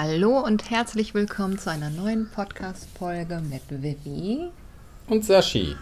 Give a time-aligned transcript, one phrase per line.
[0.00, 4.48] Hallo und herzlich willkommen zu einer neuen Podcast-Folge mit Vivi.
[5.08, 5.74] Und Sashi.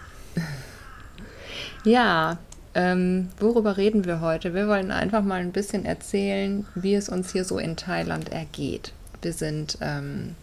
[1.85, 2.39] Ja,
[2.75, 4.55] ähm, worüber reden wir heute?
[4.55, 8.95] Wir wollen einfach mal ein bisschen erzählen, wie es uns hier so in Thailand ergeht.
[9.21, 10.35] Wir sind ähm,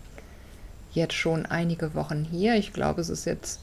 [0.91, 2.53] jetzt schon einige Wochen hier.
[2.57, 3.59] Ich glaube, es ist jetzt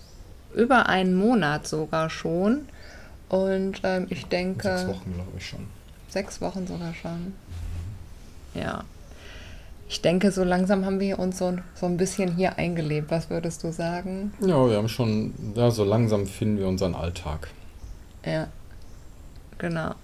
[0.56, 2.66] über einen Monat sogar schon.
[3.28, 4.76] Und ähm, ich denke.
[4.76, 5.66] Sechs Wochen, glaube ich schon.
[6.08, 7.32] Sechs Wochen sogar schon.
[8.54, 8.82] Ja.
[9.90, 13.10] Ich denke, so langsam haben wir uns so, so ein bisschen hier eingelebt.
[13.10, 14.32] Was würdest du sagen?
[14.40, 17.48] Ja, wir haben schon, ja, so langsam finden wir unseren Alltag.
[18.24, 18.46] Ja,
[19.58, 19.96] genau.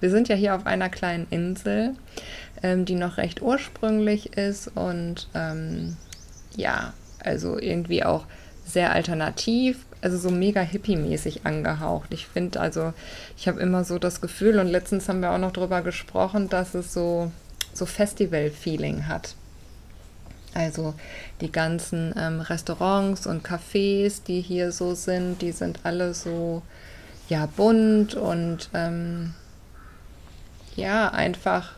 [0.00, 1.94] Wir sind ja hier auf einer kleinen Insel,
[2.62, 5.98] ähm, die noch recht ursprünglich ist und ähm,
[6.56, 8.24] ja, also irgendwie auch
[8.64, 12.14] sehr alternativ, also so mega hippie-mäßig angehaucht.
[12.14, 12.94] Ich finde also,
[13.36, 16.74] ich habe immer so das Gefühl und letztens haben wir auch noch darüber gesprochen, dass
[16.74, 17.30] es so,
[17.74, 19.34] so Festival-Feeling hat.
[20.54, 20.94] Also
[21.40, 26.62] die ganzen ähm, Restaurants und Cafés, die hier so sind, die sind alle so
[27.28, 29.34] ja bunt und ähm,
[30.76, 31.72] ja einfach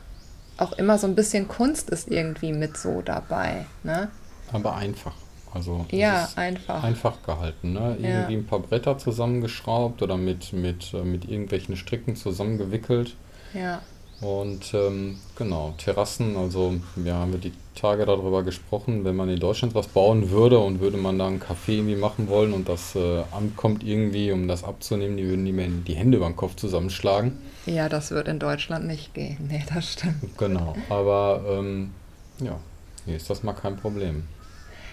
[0.57, 3.65] auch immer so ein bisschen Kunst ist irgendwie mit so dabei.
[3.83, 4.09] Ne?
[4.51, 5.13] Aber einfach.
[5.53, 6.83] Also ja, einfach.
[6.83, 7.73] Einfach gehalten.
[7.73, 7.97] Ne?
[7.99, 8.39] Irgendwie ja.
[8.39, 13.15] ein paar Bretter zusammengeschraubt oder mit, mit, äh, mit irgendwelchen Stricken zusammengewickelt.
[13.53, 13.81] Ja.
[14.19, 19.75] Und ähm, genau, Terrassen, also wir haben die Tage darüber gesprochen, wenn man in Deutschland
[19.75, 23.23] was bauen würde und würde man da einen Café irgendwie machen wollen und das äh,
[23.31, 26.55] Amt kommt irgendwie, um das abzunehmen, die würden die mir die Hände über den Kopf
[26.55, 27.37] zusammenschlagen.
[27.67, 29.37] Ja, das wird in Deutschland nicht gehen.
[29.49, 30.37] Nee, das stimmt.
[30.37, 31.91] Genau, aber ähm,
[32.39, 32.59] ja,
[33.05, 34.23] hier ist das mal kein Problem.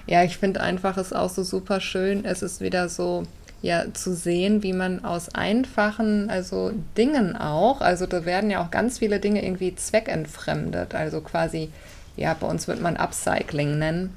[0.07, 2.27] Ja, ich finde einfach es auch so super schön.
[2.27, 3.23] Es ist wieder so,
[3.65, 8.71] ja, zu sehen, wie man aus einfachen, also Dingen auch, also da werden ja auch
[8.71, 11.71] ganz viele Dinge irgendwie zweckentfremdet, also quasi,
[12.15, 14.13] ja, bei uns wird man Upcycling nennen.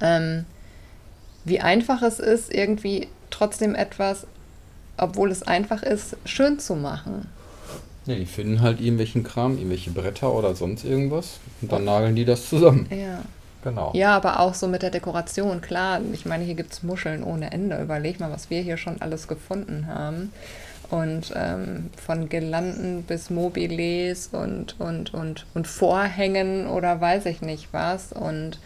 [0.00, 0.46] Ähm,
[1.44, 4.26] wie einfach es ist, irgendwie trotzdem etwas,
[4.96, 7.28] obwohl es einfach ist, schön zu machen.
[8.06, 12.24] Ja, die finden halt irgendwelchen Kram, irgendwelche Bretter oder sonst irgendwas und dann nageln die
[12.24, 12.88] das zusammen.
[12.90, 13.22] Ja.
[13.62, 13.92] Genau.
[13.94, 16.00] Ja, aber auch so mit der Dekoration, klar.
[16.12, 17.80] Ich meine, hier gibt es Muscheln ohne Ende.
[17.80, 20.32] Überleg mal, was wir hier schon alles gefunden haben.
[20.90, 27.68] Und ähm, von Girlanden bis Mobiles und, und, und, und Vorhängen oder weiß ich nicht
[27.72, 28.12] was.
[28.12, 28.58] Und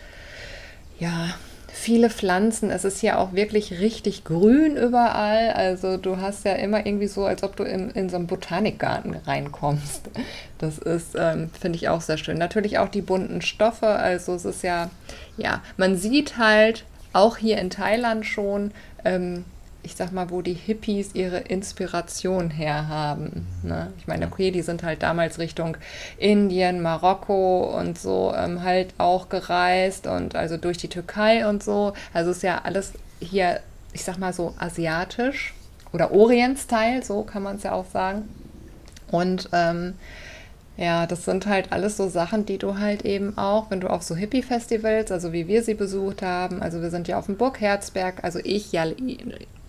[0.99, 1.35] ja,
[1.75, 2.71] viele Pflanzen.
[2.71, 5.51] Es ist hier auch wirklich richtig grün überall.
[5.51, 9.17] Also du hast ja immer irgendwie so, als ob du in, in so einen Botanikgarten
[9.27, 10.09] reinkommst.
[10.59, 12.39] Das ist, ähm, finde ich auch sehr schön.
[12.39, 13.89] Natürlich auch die bunten Stoffe.
[13.89, 14.89] Also es ist ja,
[15.37, 18.71] ja, man sieht halt auch hier in Thailand schon,
[19.05, 19.45] ähm,
[19.85, 23.47] ich sag mal, wo die Hippies ihre Inspiration herhaben.
[23.63, 23.93] Ne?
[23.99, 25.77] Ich meine, okay, die sind halt damals Richtung
[26.19, 31.93] Indien, Marokko und so ähm, halt auch gereist und also durch die Türkei und so.
[32.13, 33.61] Also ist ja alles hier,
[33.93, 35.55] ich sag mal so asiatisch
[35.93, 38.29] oder Orient-Style, so kann man es ja auch sagen.
[39.11, 39.95] Und ähm,
[40.77, 44.03] ja, das sind halt alles so Sachen, die du halt eben auch, wenn du auf
[44.03, 47.61] so Hippie-Festivals, also wie wir sie besucht haben, also wir sind ja auf dem Burg
[47.61, 48.85] Herzberg, also ich ja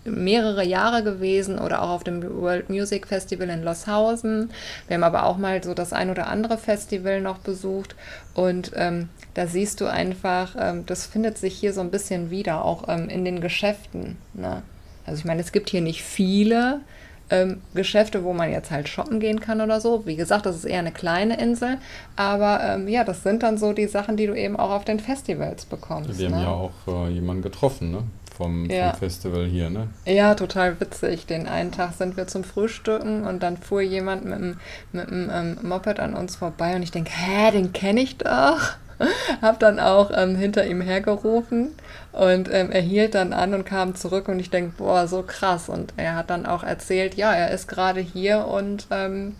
[0.05, 4.51] mehrere Jahre gewesen oder auch auf dem World Music Festival in Loshausen.
[4.87, 7.95] Wir haben aber auch mal so das ein oder andere Festival noch besucht
[8.33, 12.63] und ähm, da siehst du einfach, ähm, das findet sich hier so ein bisschen wieder,
[12.63, 14.17] auch ähm, in den Geschäften.
[14.33, 14.61] Ne?
[15.05, 16.81] Also ich meine, es gibt hier nicht viele
[17.29, 20.05] ähm, Geschäfte, wo man jetzt halt shoppen gehen kann oder so.
[20.05, 21.77] Wie gesagt, das ist eher eine kleine Insel,
[22.15, 24.99] aber ähm, ja, das sind dann so die Sachen, die du eben auch auf den
[24.99, 26.17] Festivals bekommst.
[26.19, 26.35] Wir ne?
[26.35, 28.03] haben ja auch äh, jemanden getroffen, ne?
[28.37, 28.91] Vom, Ja.
[28.91, 29.87] vom Festival hier, ne?
[30.05, 31.25] Ja, total witzig.
[31.25, 34.59] Den einen Tag sind wir zum Frühstücken und dann fuhr jemand mit einem
[34.91, 38.59] mit ähm, Moped an uns vorbei und ich denke, hä, den kenne ich doch.
[39.41, 41.71] Hab dann auch ähm, hinter ihm hergerufen
[42.13, 45.67] und ähm, er hielt dann an und kam zurück und ich denke, boah, so krass.
[45.67, 49.35] Und er hat dann auch erzählt, ja, er ist gerade hier und ähm,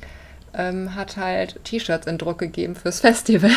[0.53, 3.51] ähm, hat halt T-Shirts in Druck gegeben fürs Festival.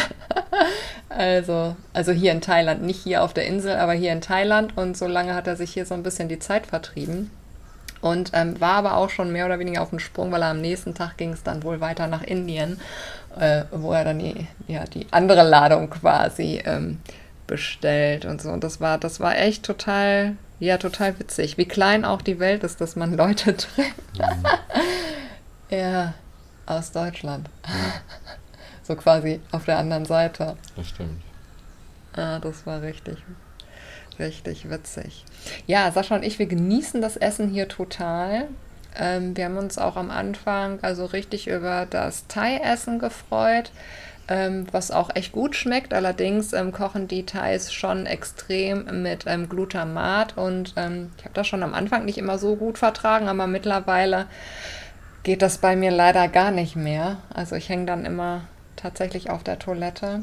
[1.08, 4.76] Also, also hier in Thailand, nicht hier auf der Insel, aber hier in Thailand.
[4.76, 7.30] Und so lange hat er sich hier so ein bisschen die Zeit vertrieben.
[8.00, 10.60] Und ähm, war aber auch schon mehr oder weniger auf dem Sprung, weil er am
[10.60, 12.80] nächsten Tag ging es dann wohl weiter nach Indien,
[13.38, 17.00] äh, wo er dann die, ja, die andere Ladung quasi ähm,
[17.46, 18.50] bestellt und so.
[18.50, 21.58] Und das war, das war echt total, ja, total witzig.
[21.58, 23.94] Wie klein auch die Welt ist, dass man Leute trifft.
[25.70, 26.14] ja,
[26.66, 27.48] aus Deutschland.
[28.88, 30.56] so quasi auf der anderen Seite.
[30.75, 31.23] Das stimmt.
[32.17, 33.19] Ah, das war richtig,
[34.19, 35.25] richtig witzig.
[35.67, 38.49] Ja, Sascha und ich, wir genießen das Essen hier total.
[38.96, 43.70] Ähm, wir haben uns auch am Anfang also richtig über das Thai-Essen gefreut.
[44.29, 45.94] ähm, was auch echt gut schmeckt.
[45.94, 51.46] Allerdings ähm, kochen die Thais schon extrem mit ähm, Glutamat und ähm, ich habe das
[51.46, 54.26] schon am Anfang nicht immer so gut vertragen, aber mittlerweile
[55.23, 57.17] geht das bei mir leider gar nicht mehr.
[57.32, 58.43] Also ich hänge dann immer
[58.78, 60.22] tatsächlich auf der Toilette.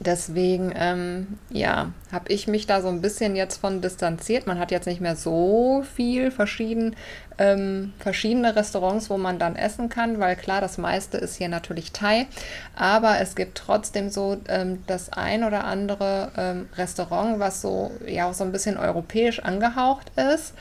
[0.00, 4.46] Deswegen, ähm, ja, habe ich mich da so ein bisschen jetzt von distanziert.
[4.46, 6.94] Man hat jetzt nicht mehr so viel verschieden,
[7.36, 11.90] ähm, verschiedene Restaurants, wo man dann essen kann, weil klar, das meiste ist hier natürlich
[11.90, 12.28] Thai.
[12.76, 18.30] Aber es gibt trotzdem so ähm, das ein oder andere ähm, Restaurant, was so, ja,
[18.30, 20.54] auch so ein bisschen europäisch angehaucht ist,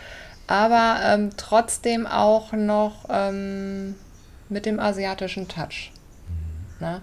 [0.47, 3.93] aber ähm, trotzdem auch noch ähm,
[4.49, 5.91] mit dem asiatischen Touch.
[6.79, 7.01] Ne?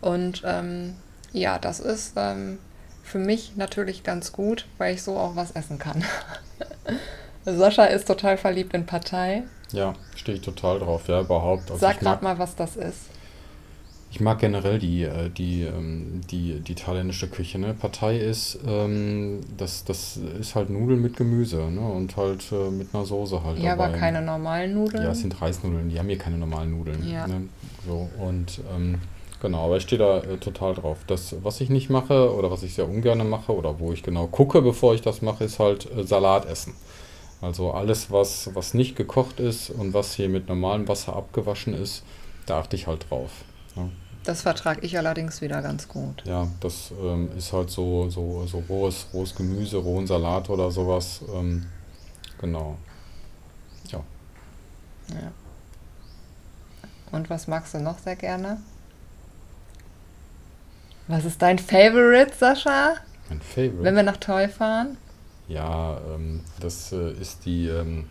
[0.00, 0.94] Und ähm,
[1.32, 2.58] ja, das ist ähm,
[3.02, 6.04] für mich natürlich ganz gut, weil ich so auch was essen kann.
[7.44, 9.44] Sascha ist total verliebt in Partei.
[9.72, 11.70] Ja, stehe ich total drauf, ja, überhaupt.
[11.70, 13.09] Also Sag gerade mal, was das ist.
[14.12, 17.58] Ich mag generell die, äh, die, ähm, die, die thailändische Küche.
[17.58, 17.74] Ne?
[17.74, 21.80] Partei ist, ähm, das, das ist halt Nudeln mit Gemüse ne?
[21.80, 23.58] und halt äh, mit einer Soße halt.
[23.58, 23.84] Ja, dabei.
[23.84, 25.04] aber keine normalen Nudeln.
[25.04, 27.08] Ja, es sind Reisnudeln, die haben hier keine normalen Nudeln.
[27.08, 27.26] Ja.
[27.26, 27.48] Ne?
[27.86, 28.98] So, und ähm,
[29.40, 30.98] Genau, aber ich stehe da äh, total drauf.
[31.06, 34.26] Das, was ich nicht mache oder was ich sehr ungern mache oder wo ich genau
[34.26, 36.74] gucke, bevor ich das mache, ist halt äh, Salat essen.
[37.40, 42.04] Also alles, was, was nicht gekocht ist und was hier mit normalem Wasser abgewaschen ist,
[42.44, 43.30] da achte ich halt drauf.
[43.76, 43.88] Ja.
[44.24, 46.22] Das vertrage ich allerdings wieder ganz gut.
[46.26, 51.20] Ja, das ähm, ist halt so, so, so rohes, rohes Gemüse, rohen Salat oder sowas.
[51.34, 51.66] Ähm,
[52.38, 52.76] genau.
[53.88, 54.02] Ja.
[55.08, 55.32] ja.
[57.12, 58.58] Und was magst du noch sehr gerne?
[61.08, 62.96] Was ist dein Favorite, Sascha?
[63.28, 63.82] Mein Favorite?
[63.82, 64.96] Wenn wir nach Toy fahren?
[65.48, 68.04] Ja, ähm, das äh, ist die ähm,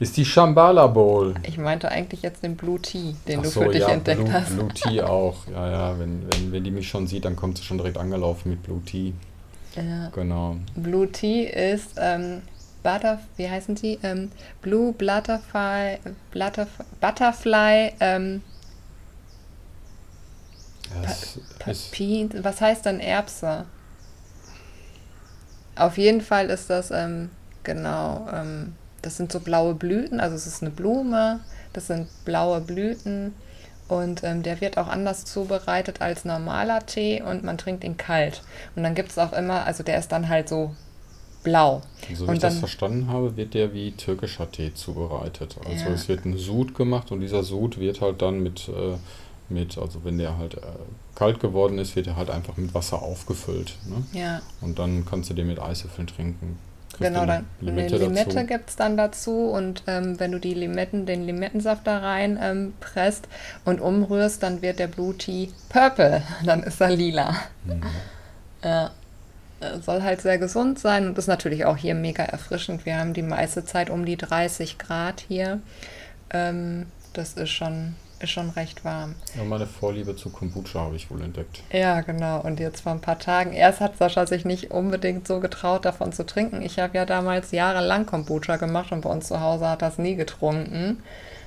[0.00, 1.34] ist die Shambhala Bowl.
[1.42, 4.22] Ich meinte eigentlich jetzt den Blue Tea, den Ach du so, für dich ja, entdeckt
[4.22, 4.54] Blue, hast.
[4.54, 5.46] Blue Tea auch.
[5.50, 8.50] Ja, ja, wenn, wenn, wenn die mich schon sieht, dann kommt sie schon direkt angelaufen
[8.50, 9.12] mit Blue Tea.
[9.76, 10.08] Ja.
[10.10, 10.56] Genau.
[10.76, 12.42] Blue Tea ist ähm,
[12.82, 13.98] Butter, wie heißen sie?
[14.02, 14.30] Ähm,
[14.62, 15.98] Blue Butterfly,
[16.32, 18.42] Butterfly, Butterfly ähm,
[21.58, 23.64] Papin, was heißt dann Erbse?
[25.76, 27.30] Auf jeden Fall ist das, ähm,
[27.64, 28.74] genau, ähm,
[29.04, 31.40] das sind so blaue Blüten, also es ist eine Blume,
[31.72, 33.34] das sind blaue Blüten
[33.88, 38.42] und ähm, der wird auch anders zubereitet als normaler Tee und man trinkt ihn kalt.
[38.76, 40.74] Und dann gibt es auch immer, also der ist dann halt so
[41.42, 41.82] blau.
[42.14, 45.56] So wie und ich dann, das verstanden habe, wird der wie türkischer Tee zubereitet.
[45.66, 45.92] Also ja.
[45.92, 48.96] es wird ein Sud gemacht und dieser Sud wird halt dann mit äh,
[49.48, 50.60] mit, also wenn der halt äh,
[51.14, 53.76] kalt geworden ist, wird er halt einfach mit Wasser aufgefüllt.
[53.86, 54.18] Ne?
[54.18, 54.42] Ja.
[54.60, 56.58] Und dann kannst du den mit Eiswürfeln trinken.
[56.98, 61.06] Genau, dann Limette eine Limette gibt es dann dazu und ähm, wenn du die Limetten,
[61.06, 63.28] den Limettensaft da rein ähm, presst
[63.64, 67.36] und umrührst, dann wird der Blue Tea purple, dann ist er lila.
[67.64, 67.82] Mhm.
[68.62, 68.92] Ja.
[69.82, 72.86] Soll halt sehr gesund sein und ist natürlich auch hier mega erfrischend.
[72.86, 75.60] Wir haben die meiste Zeit um die 30 Grad hier.
[76.30, 77.94] Ähm, das ist schon
[78.24, 79.14] ist schon recht warm.
[79.36, 81.62] Ja, meine Vorliebe zu Kombucha habe ich wohl entdeckt.
[81.72, 82.40] Ja, genau.
[82.40, 83.52] Und jetzt vor ein paar Tagen.
[83.52, 86.62] Erst hat Sascha sich nicht unbedingt so getraut, davon zu trinken.
[86.62, 90.16] Ich habe ja damals jahrelang Kombucha gemacht und bei uns zu Hause hat das nie
[90.16, 91.02] getrunken.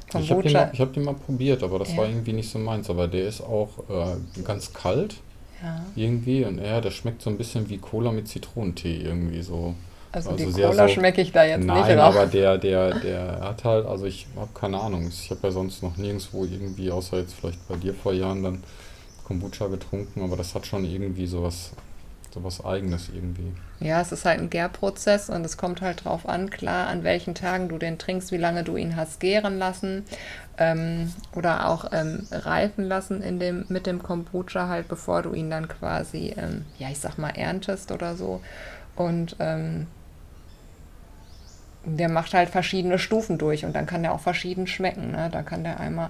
[0.10, 0.24] Kombucha.
[0.24, 1.98] Ich habe den, mal, hab den mal probiert, aber das ja.
[1.98, 2.89] war irgendwie nicht so meins.
[2.89, 5.17] Aber der ist auch äh, ganz kalt.
[5.62, 5.81] Ja.
[5.96, 6.46] Irgendwie.
[6.46, 9.75] Und ja, der schmeckt so ein bisschen wie Cola mit Zitronentee irgendwie so.
[10.17, 11.88] Also, also die Cola so, schmecke ich da jetzt nein, nicht.
[11.89, 15.07] Nein, aber der, der, der hat halt, also ich habe keine Ahnung.
[15.07, 18.63] Ich habe ja sonst noch nirgendwo irgendwie, außer jetzt vielleicht bei dir vor Jahren, dann
[19.25, 21.71] Kombucha getrunken, aber das hat schon irgendwie sowas,
[22.33, 23.51] sowas Eigenes irgendwie.
[23.79, 27.36] Ja, es ist halt ein Gärprozess und es kommt halt drauf an, klar, an welchen
[27.36, 30.05] Tagen du den trinkst, wie lange du ihn hast gären lassen
[30.57, 35.50] ähm, oder auch ähm, reifen lassen in dem, mit dem Kombucha halt, bevor du ihn
[35.50, 38.41] dann quasi, ähm, ja, ich sag mal, erntest oder so.
[38.95, 39.88] Und ähm,
[41.96, 45.12] der macht halt verschiedene Stufen durch und dann kann der auch verschieden schmecken.
[45.12, 45.29] Ne?
[45.32, 46.10] Da kann der einmal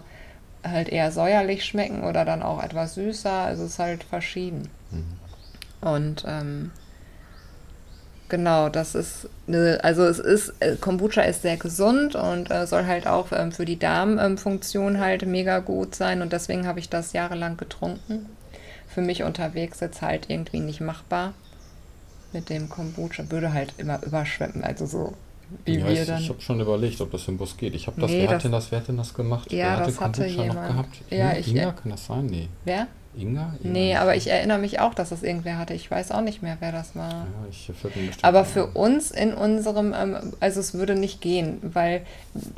[0.63, 3.31] halt eher säuerlich schmecken oder dann auch etwas süßer.
[3.31, 4.69] Also es ist halt verschieden.
[4.91, 5.88] Mhm.
[5.88, 6.72] Und ähm,
[8.27, 12.88] genau, das ist, eine, also es ist, äh, Kombucha ist sehr gesund und äh, soll
[12.88, 17.13] halt auch ähm, für die Darmfunktion halt mega gut sein und deswegen habe ich das
[17.13, 18.25] jahrelang getrunken.
[18.88, 21.34] Für mich unterwegs jetzt halt irgendwie nicht machbar
[22.34, 23.29] mit dem Kombucha.
[23.29, 25.13] Würde halt immer überschwemmen, also so
[25.65, 26.21] wie ja, wir ich, dann.
[26.21, 27.75] Ich habe schon überlegt, ob das im Bus geht.
[27.75, 29.51] Ich habe das, nee, wer, hat denn das, wer hat denn das gemacht?
[29.51, 30.53] Ja, wer das hatte, hatte jemand.
[30.53, 30.97] noch gehabt?
[31.09, 32.25] Ja, ich, Inga, kann das sein?
[32.25, 32.49] Nee.
[32.65, 32.87] Wer?
[33.17, 33.55] Inga?
[33.63, 35.73] Inga Nee, aber ich erinnere mich auch, dass das irgendwer hatte.
[35.73, 37.09] Ich weiß auch nicht mehr, wer das war.
[37.09, 37.71] Ja, ich
[38.21, 42.05] Aber für uns in unserem, ähm, also es würde nicht gehen, weil,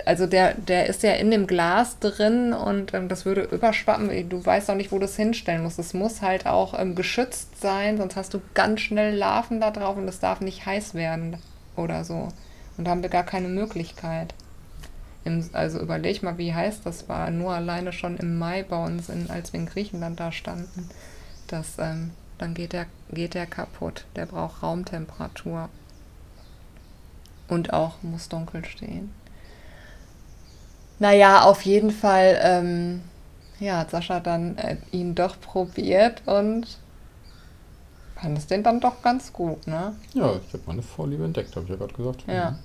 [0.05, 4.29] also der, der ist ja in dem Glas drin und ähm, das würde überschwappen.
[4.29, 5.79] Du weißt auch nicht, wo du es hinstellen musst.
[5.79, 9.95] Es muss halt auch ähm, geschützt sein, sonst hast du ganz schnell Larven da drauf
[9.95, 11.37] und es darf nicht heiß werden
[11.75, 12.29] oder so.
[12.79, 14.33] Und da haben wir gar keine Möglichkeit.
[15.25, 17.29] Im, also überleg mal, wie heiß das war.
[17.29, 20.89] Nur alleine schon im Mai bei uns, in, als wir in Griechenland da standen.
[21.47, 24.05] Das, ähm, dann geht der, geht der kaputt.
[24.15, 25.67] Der braucht Raumtemperatur.
[27.49, 29.13] Und auch muss dunkel stehen.
[30.99, 33.01] Naja, auf jeden Fall ähm,
[33.59, 36.65] ja, hat Sascha dann äh, ihn doch probiert und
[38.15, 39.97] fand es den dann doch ganz gut, ne?
[40.13, 42.23] Ja, ich habe meine Vorliebe entdeckt, habe ich ja gerade gesagt.
[42.25, 42.57] Ja.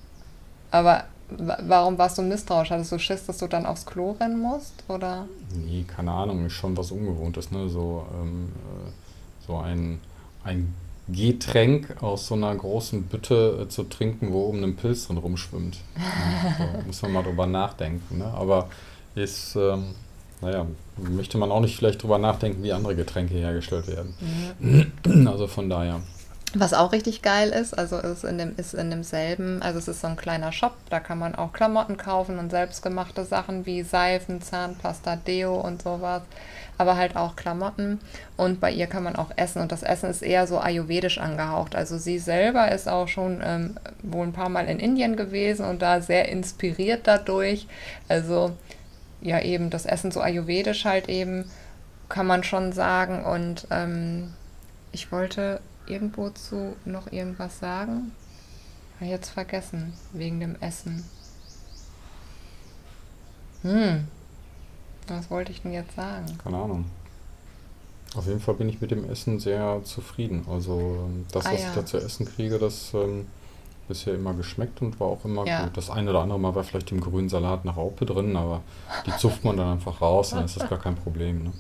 [0.81, 0.87] Mhm.
[0.87, 2.71] Aber wa- warum warst du misstrauisch?
[2.71, 4.75] Hattest du Schiss, dass du dann aufs Klo rennen musst?
[4.89, 5.27] Oder?
[5.67, 7.69] Nee, keine Ahnung, ist schon was Ungewohntes, ne?
[7.69, 8.91] So, ähm, äh,
[9.47, 10.01] so ein,
[10.45, 10.75] ein
[11.09, 15.79] Getränk aus so einer großen Bütte äh, zu trinken, wo oben ein Pilz drin rumschwimmt.
[16.59, 18.27] Ja, da muss man mal drüber nachdenken, ne?
[18.35, 18.69] Aber
[19.15, 19.95] ist, ähm,
[20.41, 20.67] naja,
[20.97, 24.15] möchte man auch nicht vielleicht drüber nachdenken, wie andere Getränke hergestellt werden.
[25.27, 26.01] Also von daher.
[26.57, 30.03] Was auch richtig geil ist, also ist in, dem, ist in demselben, also es ist
[30.03, 34.41] so ein kleiner Shop, da kann man auch Klamotten kaufen und selbstgemachte Sachen wie Seifen,
[34.41, 36.23] Zahnpasta, Deo und sowas,
[36.79, 37.99] aber halt auch Klamotten
[38.37, 41.75] und bei ihr kann man auch essen und das Essen ist eher so ayurvedisch angehaucht.
[41.75, 45.83] Also sie selber ist auch schon ähm, wohl ein paar Mal in Indien gewesen und
[45.83, 47.67] da sehr inspiriert dadurch.
[48.09, 48.53] Also
[49.21, 51.51] ja eben das Essen so ayurvedisch halt eben,
[52.09, 54.35] kann man schon sagen und ähm,
[54.93, 58.13] ich wollte irgendwo zu noch irgendwas sagen?
[58.97, 61.05] Habe ich jetzt vergessen, wegen dem Essen.
[63.63, 64.07] Hm,
[65.09, 66.27] was wollte ich denn jetzt sagen?
[66.43, 66.85] Keine Ahnung.
[68.15, 70.47] Auf jeden Fall bin ich mit dem Essen sehr zufrieden.
[70.49, 71.69] Also ähm, das, Ah, was ja.
[71.71, 73.27] ich da zu essen kriege, das ähm,
[73.89, 75.65] bisher immer geschmeckt und war auch immer Ja.
[75.65, 75.77] gut.
[75.77, 78.63] Das eine oder andere Mal war vielleicht im grünen Salat eine Raupe drin, aber
[79.07, 81.43] die zupft man dann einfach raus, dann ist das gar kein Problem.
[81.45, 81.53] Ne?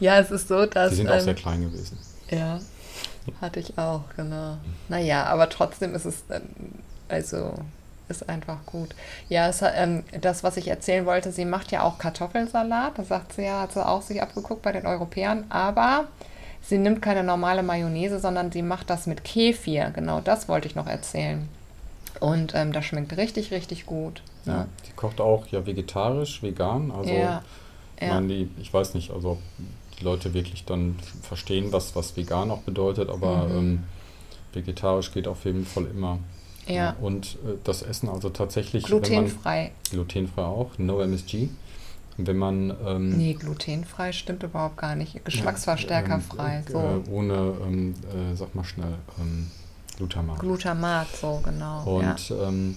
[0.00, 0.90] Ja, es ist so, dass.
[0.90, 1.96] Die sind auch ähm, sehr klein gewesen.
[2.30, 2.58] Ja,
[3.40, 4.56] hatte ich auch, genau.
[4.88, 6.42] Naja, aber trotzdem ist es, ähm,
[7.08, 7.54] also,
[8.08, 8.94] ist einfach gut.
[9.28, 12.98] Ja, es, ähm, das, was ich erzählen wollte, sie macht ja auch Kartoffelsalat.
[12.98, 15.44] Das sagt sie ja, hat sie auch sich abgeguckt bei den Europäern.
[15.48, 16.04] Aber
[16.62, 19.90] sie nimmt keine normale Mayonnaise, sondern sie macht das mit Kefir.
[19.94, 21.48] Genau, das wollte ich noch erzählen.
[22.20, 24.22] Und ähm, das schmeckt richtig, richtig gut.
[24.44, 26.90] Ja, die kocht auch ja vegetarisch, vegan.
[26.92, 27.42] Also ja,
[27.96, 28.14] ich ja.
[28.14, 29.38] meine, die, ich weiß nicht, also
[30.02, 33.56] die Leute wirklich dann verstehen, was, was vegan auch bedeutet, aber Mhm.
[33.58, 33.82] ähm,
[34.52, 36.18] vegetarisch geht auf jeden Fall immer.
[36.66, 36.96] ja.
[37.00, 39.72] Und äh, das Essen also tatsächlich, wenn man Glutenfrei.
[39.90, 41.48] glutenfrei auch, no MSG.
[42.18, 45.24] Wenn man ähm, Nee, glutenfrei stimmt überhaupt gar nicht.
[45.24, 46.62] Geschmacksverstärkerfrei.
[46.66, 46.78] ähm, so.
[46.78, 49.50] äh, ohne, ähm, äh, sag mal schnell, ähm,
[49.96, 50.38] Glutamat.
[50.40, 52.00] Glutamat, so genau.
[52.02, 52.10] ja.
[52.12, 52.76] Und ähm,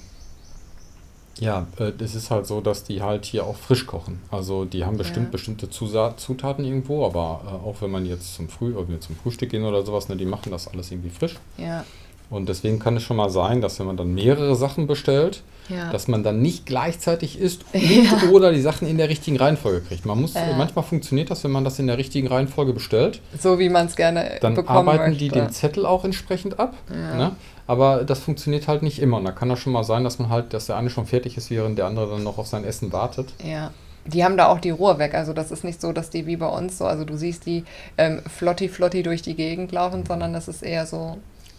[1.39, 4.22] ja, äh, es ist halt so, dass die halt hier auch frisch kochen.
[4.32, 5.32] Also die haben bestimmt Ja.
[5.32, 9.15] bestimmte Zusa Zutaten irgendwo, aber äh, auch wenn man jetzt zum Früh, wenn wir zum
[9.18, 11.36] Frühstück gehen oder sowas, ne, die machen das alles irgendwie frisch.
[11.58, 11.84] ja,
[12.30, 15.92] Und deswegen kann es schon mal sein, dass wenn man dann mehrere Sachen bestellt, ja.
[15.92, 18.30] dass man dann nicht gleichzeitig isst Ja.
[18.32, 20.06] oder die Sachen in der richtigen Reihenfolge kriegt.
[20.06, 20.56] Man muss, Ja.
[20.58, 23.96] manchmal funktioniert das, wenn man das in der richtigen Reihenfolge bestellt, so wie man es
[23.96, 25.18] gerne dann bekommen arbeiten möchte.
[25.25, 26.75] die den Zettel auch entsprechend ab.
[26.89, 27.15] Ja.
[27.15, 27.32] Ne?
[27.67, 29.17] Aber das funktioniert halt nicht immer.
[29.17, 31.38] Und da kann das schon mal sein, dass man halt, dass der eine schon fertig
[31.38, 33.34] ist, während der andere dann noch auf sein Essen wartet.
[33.43, 33.72] Ja.
[34.07, 35.15] Die haben da auch die Ruhe weg.
[35.15, 37.63] Also das ist nicht so, dass die wie bei uns so, also du siehst die
[37.98, 41.17] ähm, flotti flotti durch die Gegend laufen, sondern das ist eher so,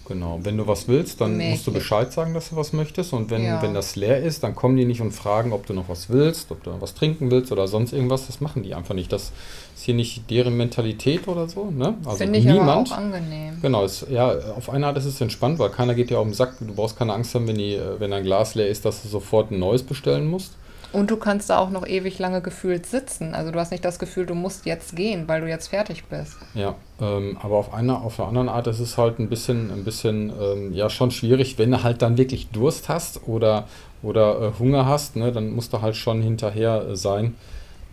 [0.08, 0.38] Genau.
[0.42, 3.12] Wenn du was willst, dann Nee, musst du Bescheid sagen, dass du was möchtest.
[3.12, 3.60] Und wenn, Ja.
[3.62, 6.50] wenn das leer ist, dann kommen die nicht und fragen, ob du noch was willst,
[6.52, 8.26] ob du noch was trinken willst oder sonst irgendwas.
[8.26, 9.12] Das machen die einfach nicht.
[9.12, 9.32] Das
[9.74, 11.70] ist hier nicht deren Mentalität oder so.
[11.70, 11.94] Ne?
[12.04, 12.70] Also finde ich niemand.
[12.70, 13.58] aber auch angenehm.
[13.60, 16.34] Genau, es, ja, auf eine Art ist es entspannt, weil keiner geht ja auf den
[16.34, 16.54] Sack.
[16.60, 19.08] Du brauchst keine Angst haben, wenn, die, äh, wenn dein Glas leer ist, dass du
[19.08, 20.52] sofort ein neues bestellen musst.
[20.96, 23.34] Und du kannst da auch noch ewig lange gefühlt sitzen.
[23.34, 26.38] Also du hast nicht das Gefühl, du musst jetzt gehen, weil du jetzt fertig bist.
[26.54, 29.84] Ja, ähm, aber auf einer, auf einer anderen Art ist es halt ein bisschen, ein
[29.84, 33.68] bisschen, ähm, ja, schon schwierig, wenn du halt dann wirklich Durst hast oder,
[34.02, 37.34] oder äh, Hunger hast, ne, dann musst du halt schon hinterher äh, sein,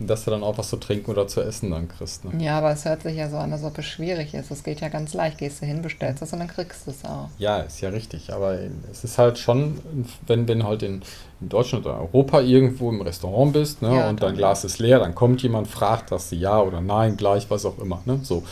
[0.06, 2.24] dass du dann auch was zu trinken oder zu essen dann kriegst.
[2.24, 2.32] Ne?
[2.38, 4.50] Ja, aber es hört sich ja so an, als ob es schwierig ist.
[4.50, 5.38] Es geht ja ganz leicht.
[5.38, 7.30] Gehst du hin, bestellst es und dann kriegst du es auch.
[7.38, 8.58] Ja, ist ja richtig, aber
[8.90, 9.80] es ist halt schon,
[10.26, 11.02] wenn, wenn du halt in,
[11.40, 15.00] in Deutschland oder Europa irgendwo im Restaurant bist ne, Ja, und dein Glas ist leer,
[15.00, 18.02] dann kommt jemand, fragt, dass du ja oder nein, gleich, was auch immer.
[18.06, 18.44] Ne, so.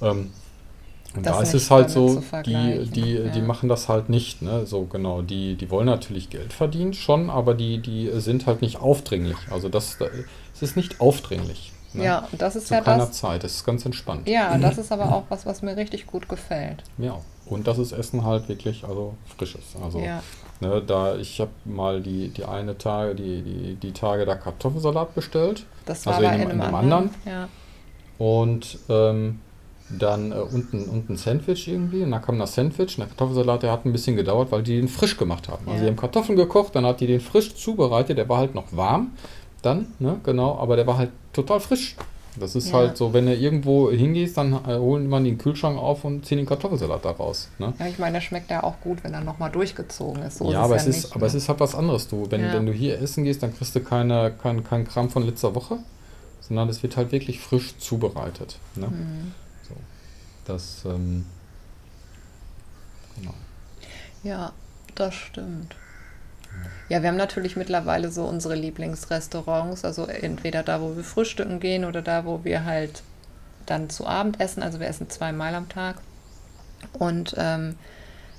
[0.00, 0.30] Ähm,
[1.16, 3.42] und Das da ist es halt so, die, die, die ja.
[3.42, 4.42] machen das halt nicht.
[4.42, 8.62] Ne, so genau, die, die wollen natürlich Geld verdienen schon, aber die, die sind halt
[8.62, 9.36] nicht aufdringlich.
[9.50, 10.08] Also das, da-
[10.62, 11.72] es ist nicht aufdringlich.
[11.92, 12.04] Ne?
[12.04, 13.12] Ja, und das ist Zu ja keiner das.
[13.12, 14.28] Zeit, das ist ganz entspannt.
[14.28, 16.84] Ja, das ist aber auch was, was mir richtig gut gefällt.
[16.98, 19.62] Ja, und das ist Essen halt wirklich, also frisches.
[19.82, 20.22] Also, Ja.
[20.60, 25.14] ne, da ich habe mal die, die eine Tage, die, die, die Tage da Kartoffelsalat
[25.16, 27.10] bestellt Das war Also in einem in dem anderen.
[27.26, 27.48] Ja.
[28.18, 29.40] und ähm,
[29.98, 32.02] dann äh, unten, unten Sandwich irgendwie.
[32.04, 34.76] Und dann kam das Sandwich und der Kartoffelsalat, der hat ein bisschen gedauert, weil die
[34.76, 35.66] den frisch gemacht haben.
[35.66, 35.82] Also Ja.
[35.82, 39.12] die haben Kartoffeln gekocht, dann hat die den frisch zubereitet, der war halt noch warm.
[39.62, 41.96] Dann, ne, genau, aber der war halt total frisch.
[42.38, 42.74] Das ist Ja.
[42.74, 46.38] halt so, wenn du irgendwo hingehst, dann äh, holen man den Kühlschrank auf und ziehen
[46.38, 47.48] den Kartoffelsalat da raus.
[47.58, 47.74] Ne?
[47.78, 50.38] ja, ich meine, der schmeckt ja auch gut, wenn er nochmal durchgezogen ist.
[50.38, 51.38] So ja, ist aber, es es ja ist, nicht, aber es ne?
[51.38, 52.08] ist halt was anderes.
[52.08, 52.52] Du, wenn, Ja.
[52.54, 55.78] wenn du hier essen gehst, dann kriegst du keine, kein, kein Kram von letzter Woche,
[56.40, 58.58] sondern es wird halt wirklich frisch zubereitet.
[58.76, 58.86] Ne?
[58.86, 59.34] Mhm.
[59.68, 59.74] So.
[60.46, 61.26] Das, ähm,
[63.16, 63.34] genau.
[64.22, 64.52] Ja,
[64.94, 65.74] das stimmt.
[66.88, 71.84] Ja, wir haben natürlich mittlerweile so unsere Lieblingsrestaurants, also entweder da, wo wir frühstücken gehen
[71.84, 73.02] oder da, wo wir halt
[73.66, 74.62] dann zu Abend essen.
[74.62, 75.96] Also wir essen zweimal am Tag
[76.98, 77.76] und ähm,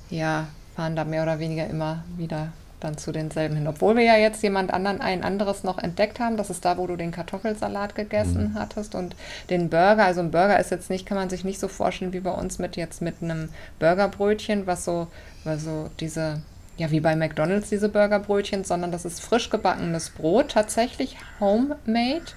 [0.09, 2.49] ja, fahren da mehr oder weniger immer wieder
[2.79, 3.67] dann zu denselben hin.
[3.67, 6.35] Obwohl wir ja jetzt jemand anderen, ein anderes noch entdeckt haben.
[6.35, 8.53] Das ist da, wo du den Kartoffelsalat gegessen Mhm.
[8.55, 9.15] hattest und
[9.51, 10.03] den Burger.
[10.03, 12.57] Also ein Burger ist jetzt nicht, kann man sich nicht so vorstellen wie bei uns
[12.57, 15.07] mit jetzt mit einem Burgerbrötchen, was so,
[15.43, 16.41] was so diese,
[16.81, 22.33] ja wie bei McDonalds diese Burgerbrötchen, sondern das ist frisch gebackenes Brot, tatsächlich homemade.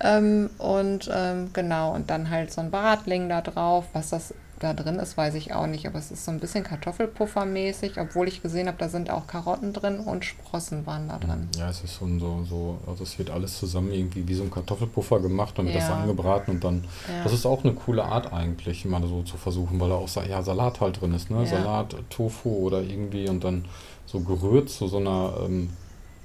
[0.00, 3.84] Ähm, und ähm, genau, und dann halt so ein Bratling da drauf.
[3.92, 5.86] Was das da drin ist, weiß ich auch nicht.
[5.86, 9.72] Aber es ist so ein bisschen Kartoffelpuffermäßig, obwohl ich gesehen habe, da sind auch Karotten
[9.72, 11.48] drin und Sprossen waren da drin.
[11.56, 14.42] Ja, es ist so, ein- so, so, also es wird alles zusammen irgendwie wie so
[14.42, 15.96] ein Kartoffelpuffer gemacht, dann wird das Ja.
[15.96, 17.24] angebraten und dann, Ja.
[17.24, 20.42] das ist auch eine coole Art eigentlich, mal so zu versuchen, weil da auch ja,
[20.42, 21.40] Salat halt drin ist, ne?
[21.40, 21.46] Ja.
[21.46, 23.64] Salat, Tofu oder irgendwie und dann
[24.06, 25.70] so gerührt zu so einer, ähm,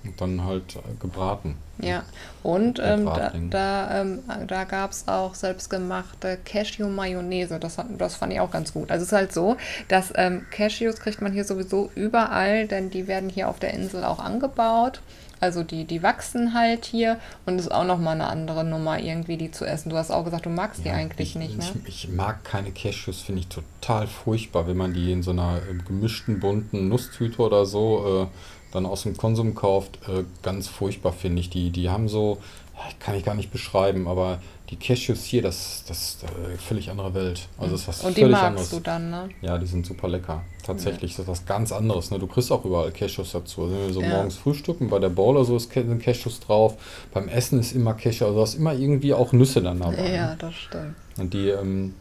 [0.03, 1.55] und dann halt äh, gebraten.
[1.79, 2.03] Ja,
[2.43, 7.59] und ähm, da, da, ähm, da gab es auch selbstgemachte Cashew-Mayonnaise.
[7.59, 8.89] Das, hat- das fand ich auch ganz gut.
[8.89, 13.07] Also es ist halt so, dass ähm, Cashews kriegt man hier sowieso überall, denn die
[13.07, 15.01] werden hier auf der Insel auch angebaut.
[15.39, 19.51] Also die, die wachsen halt hier und ist auch nochmal eine andere Nummer, irgendwie die
[19.51, 19.91] zu essen.
[19.91, 21.65] Du hast auch gesagt, du magst die Ja, eigentlich ich, nicht, ne?
[21.85, 25.57] Ich, ich mag keine Cashews, finde ich total furchtbar, wenn man die in so einer
[25.57, 28.37] äh, gemischten, bunten Nusstüte oder so äh,
[28.71, 29.99] dann aus dem Konsum kauft.
[30.07, 31.69] Äh, ganz furchtbar finde ich die.
[31.71, 32.37] Die haben so,
[32.75, 36.89] ja, kann ich gar nicht beschreiben, aber die Cashews hier, das das ist äh, völlig
[36.89, 37.47] andere Welt.
[37.57, 38.69] Also das ist was und die völlig magst anderes.
[38.69, 39.29] du dann, ne?
[39.41, 40.41] Ja, die sind super lecker.
[40.65, 42.11] Tatsächlich ist das was ganz anderes.
[42.11, 42.19] Ne?
[42.19, 43.63] Du kriegst auch überall Cashews dazu.
[43.63, 44.09] Also wenn wir so Ja.
[44.09, 46.75] morgens frühstücken, bei der Bowl oder so ist sind Cashews drauf.
[47.13, 48.25] Beim Essen ist immer Cashew.
[48.25, 50.13] Also du hast immer irgendwie auch Nüsse dann dabei.
[50.13, 50.95] Ja, das stimmt.
[51.17, 51.93] Und die, ähm,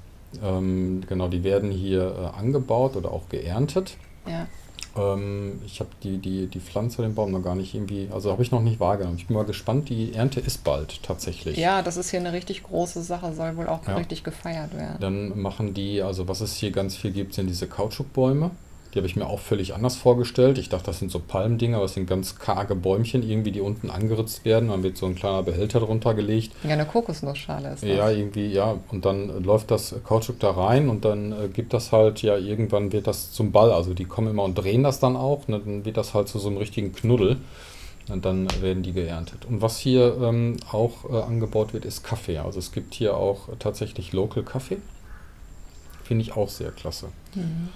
[0.43, 3.97] ähm, genau, die werden hier äh, angebaut oder auch geerntet.
[4.27, 4.49] Ja.
[4.97, 8.43] Ähm, ich habe die, die, die Pflanze, den Baum noch gar nicht irgendwie, also habe
[8.43, 9.17] ich noch nicht wahrgenommen.
[9.19, 11.57] Ich bin mal gespannt, die Ernte ist bald tatsächlich.
[11.59, 13.97] ja, das ist hier eine richtig große Sache, soll wohl auch Ja.
[13.97, 14.97] richtig gefeiert werden.
[15.01, 18.51] Dann machen die, also was es hier ganz viel gibt, sind diese Kautschukbäume.
[18.97, 20.57] Die habe ich mir auch völlig anders vorgestellt.
[20.57, 23.91] Ich dachte, das sind so Palmdinger, aber das sind ganz karge Bäumchen, irgendwie, die unten
[23.91, 24.71] angeritzt werden.
[24.71, 26.53] Dann wird so ein kleiner Behälter drunter gelegt.
[26.65, 27.91] Ja, eine Kokosnussschale ist das.
[27.91, 28.79] Ja, irgendwie, ja.
[28.91, 32.91] Und dann läuft das Kautschuk da rein und dann äh, gibt das halt, ja, irgendwann
[32.91, 33.71] wird das zum Ball.
[33.71, 35.47] Also die kommen immer und drehen das dann auch.
[35.47, 35.61] Ne?
[35.63, 37.37] Dann wird das halt zu so einem richtigen Knuddel.
[38.09, 39.45] Und dann werden die geerntet.
[39.45, 42.39] Und was hier ähm, auch äh, angebaut wird, ist Kaffee.
[42.39, 44.79] Also es gibt hier auch tatsächlich Local Kaffee.
[46.03, 47.09] Finde ich auch sehr klasse.
[47.35, 47.69] Mhm.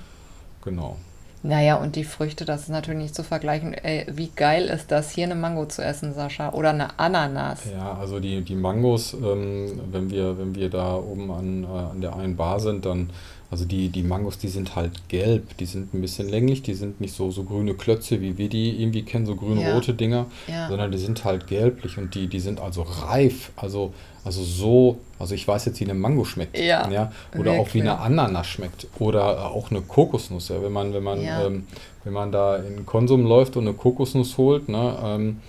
[0.65, 0.97] Genau.
[1.42, 3.72] Naja, und die Früchte, das ist natürlich nicht zu vergleichen.
[3.72, 6.53] Ey, wie geil ist das, hier eine Mango zu essen, Sascha?
[6.53, 7.61] Oder eine Ananas.
[7.72, 12.00] Ja, also die, die Mangos, ähm, wenn wir, wenn wir da oben an, äh, an
[12.03, 13.09] der einen Bar sind, dann,
[13.50, 17.00] also die, die Mangos, die sind halt gelb, die sind ein bisschen länglich, die sind
[17.00, 20.68] nicht so, so grüne Klötze, wie wir die irgendwie kennen, so grün-rote Dinger, Ja.
[20.68, 23.94] sondern die sind halt gelblich und die, die sind also reif, also,
[24.25, 26.59] also so, also ich weiß jetzt, wie eine Mango schmeckt.
[26.59, 27.83] Ja, Oder auch wie wirklich.
[27.83, 28.87] eine Ananas schmeckt.
[28.99, 31.47] Oder auch eine Kokosnuss, ja, wenn man, wenn man, Ja.
[31.47, 31.67] ähm,
[32.05, 35.41] wenn man da in Konsum läuft und eine Kokosnuss holt, ne, ähm,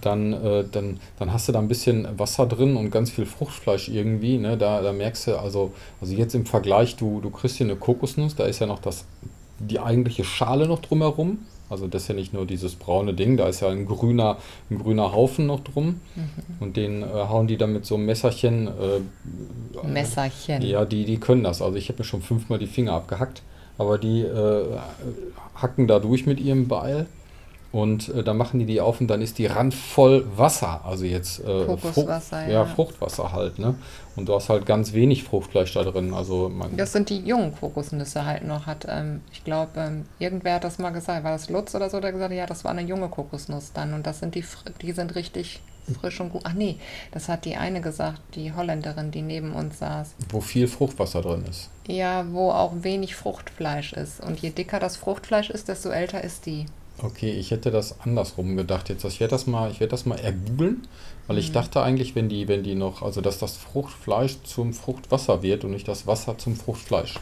[0.00, 3.88] dann, äh, dann, dann hast du da ein bisschen Wasser drin und ganz viel Fruchtfleisch
[3.88, 4.38] irgendwie.
[4.38, 4.56] Ne?
[4.56, 8.36] Da, da merkst du, also, also jetzt im Vergleich, du, du kriegst hier eine Kokosnuss,
[8.36, 9.04] da ist ja noch das,
[9.58, 11.38] die eigentliche Schale noch drumherum.
[11.68, 14.36] Also das ist ja nicht nur dieses braune Ding, da ist ja ein grüner,
[14.70, 16.00] ein grüner Haufen noch drum.
[16.60, 18.68] Und den äh, hauen die dann mit so einem Messerchen.
[18.68, 20.62] Äh, Messerchen.
[20.62, 21.62] Ja, die, die können das.
[21.62, 23.42] Also ich habe mir schon fünfmal die Finger abgehackt,
[23.78, 24.64] aber die äh,
[25.54, 27.06] hacken da durch mit ihrem Beil.
[27.76, 30.80] Und äh, dann machen die die auf und dann ist die randvoll Wasser.
[30.86, 31.98] Also jetzt äh, Frucht,
[32.48, 32.64] ja.
[32.64, 33.58] Fruchtwasser halt.
[33.58, 33.74] Ne?
[34.16, 36.14] Und du hast halt ganz wenig Fruchtfleisch da drin.
[36.14, 38.64] Also Das sind die jungen Kokosnüsse halt noch.
[38.64, 41.22] Hat, ähm, ich glaube, ähm, irgendwer hat das mal gesagt.
[41.22, 43.92] War das Lutz oder so, der gesagt hat, ja, das war eine junge Kokosnuss dann.
[43.92, 44.44] Und das sind die,
[44.80, 45.60] die sind richtig
[46.00, 46.40] frisch und gut.
[46.44, 46.76] Ach nee,
[47.12, 50.14] das hat die eine gesagt, die Holländerin, die neben uns saß.
[50.30, 51.68] Wo viel Fruchtwasser drin ist.
[51.86, 54.24] Ja, wo auch wenig Fruchtfleisch ist.
[54.24, 56.64] Und je dicker das Fruchtfleisch ist, desto älter ist die.
[57.02, 59.04] Okay, ich hätte das andersrum gedacht jetzt.
[59.04, 60.86] Ich werde das mal, ich werde das mal ergoogeln,
[61.26, 61.54] weil ich Mhm.
[61.54, 65.72] dachte eigentlich, wenn die, wenn die noch, also dass das Fruchtfleisch zum Fruchtwasser wird und
[65.72, 67.16] nicht das Wasser zum Fruchtfleisch.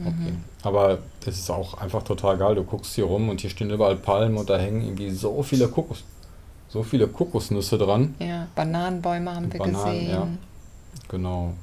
[0.00, 0.10] Okay.
[0.10, 0.44] Mhm.
[0.62, 2.56] Aber es ist auch einfach total geil.
[2.56, 5.68] Du guckst hier rum und hier stehen überall Palmen und da hängen irgendwie so viele
[5.68, 6.02] Kokos,
[6.68, 8.14] so viele Kokosnüsse dran.
[8.18, 10.10] Ja, Bananenbäume haben wir Bananen, gesehen.
[10.10, 10.28] ja.
[11.08, 11.54] Genau.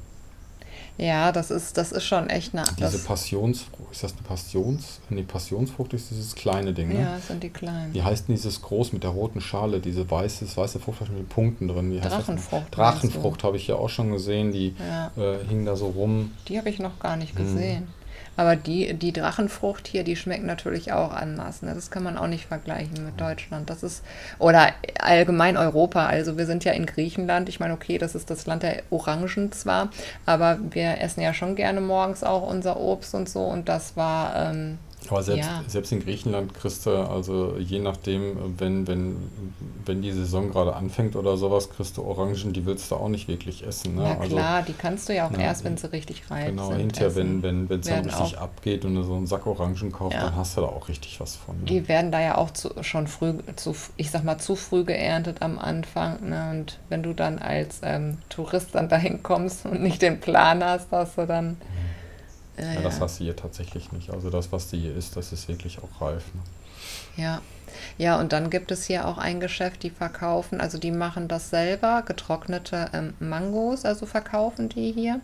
[0.97, 2.63] Ja, das ist, das ist schon echt nah.
[2.77, 4.99] Diese Das, Passionsfrucht, ist das eine Passions?
[5.09, 7.01] Nee, Passionsfrucht ist dieses kleine Ding, ne?
[7.01, 7.93] ja, das sind die kleinen.
[7.93, 11.19] Wie heißt denn dieses groß mit der roten Schale, diese weiße, das weiße Fruchtfleisch mit
[11.19, 11.91] den Punkten drin?
[11.91, 11.99] Wie?
[11.99, 12.75] Drachenfrucht.
[12.75, 16.31] Drachenfrucht habe ich ja auch schon gesehen, die Ja, äh, hing da so rum.
[16.47, 17.87] die habe ich noch gar nicht gesehen.
[18.37, 21.63] Aber die, die Drachenfrucht hier, die schmeckt natürlich auch anders.
[21.63, 21.73] Ne?
[21.73, 23.69] Das kann man auch nicht vergleichen mit Deutschland.
[23.69, 24.03] Das ist,
[24.39, 26.05] oder allgemein Europa.
[26.05, 27.49] Also wir sind ja in Griechenland.
[27.49, 29.89] Ich meine, okay, das ist das Land der Orangen zwar,
[30.25, 33.41] aber wir essen ja schon gerne morgens auch unser Obst und so.
[33.41, 34.77] Und das war, ähm,
[35.09, 35.63] Aber selbst, Ja.
[35.67, 39.15] selbst in Griechenland kriegst du, also je nachdem, wenn, wenn,
[39.85, 43.27] wenn die Saison gerade anfängt oder sowas, kriegst du Orangen, die willst du auch nicht
[43.27, 43.95] wirklich essen.
[43.95, 44.01] Ne?
[44.03, 46.67] na Also, klar, die kannst du ja auch Ja, erst, wenn sie richtig reif Genau,
[46.69, 46.77] sind.
[46.79, 47.43] hinterher, essen.
[47.43, 50.17] wenn wenn es dann Werden richtig auch- abgeht und du so einen Sack Orangen kaufst,
[50.17, 50.25] Ja.
[50.25, 51.57] dann hast du da auch richtig was von.
[51.59, 51.65] Ne?
[51.65, 55.41] Die werden da ja auch zu, schon früh, zu, ich sag mal, zu früh geerntet
[55.41, 56.29] am Anfang.
[56.29, 56.49] Ne?
[56.51, 60.91] Und wenn du dann als ähm, Tourist dann dahin kommst und nicht den Plan hast,
[60.91, 61.53] hast du dann.
[61.53, 61.86] Äh,
[62.59, 64.09] Ja, das hast du hier tatsächlich nicht.
[64.11, 66.23] Also das, was du hier isst, das ist wirklich auch reif.
[66.33, 66.41] Ne?
[67.17, 67.41] Ja.
[67.97, 71.49] Ja, und dann gibt es hier auch ein Geschäft, die verkaufen, also die machen das
[71.49, 75.19] selber, getrocknete ähm, Mangos, also verkaufen die hier.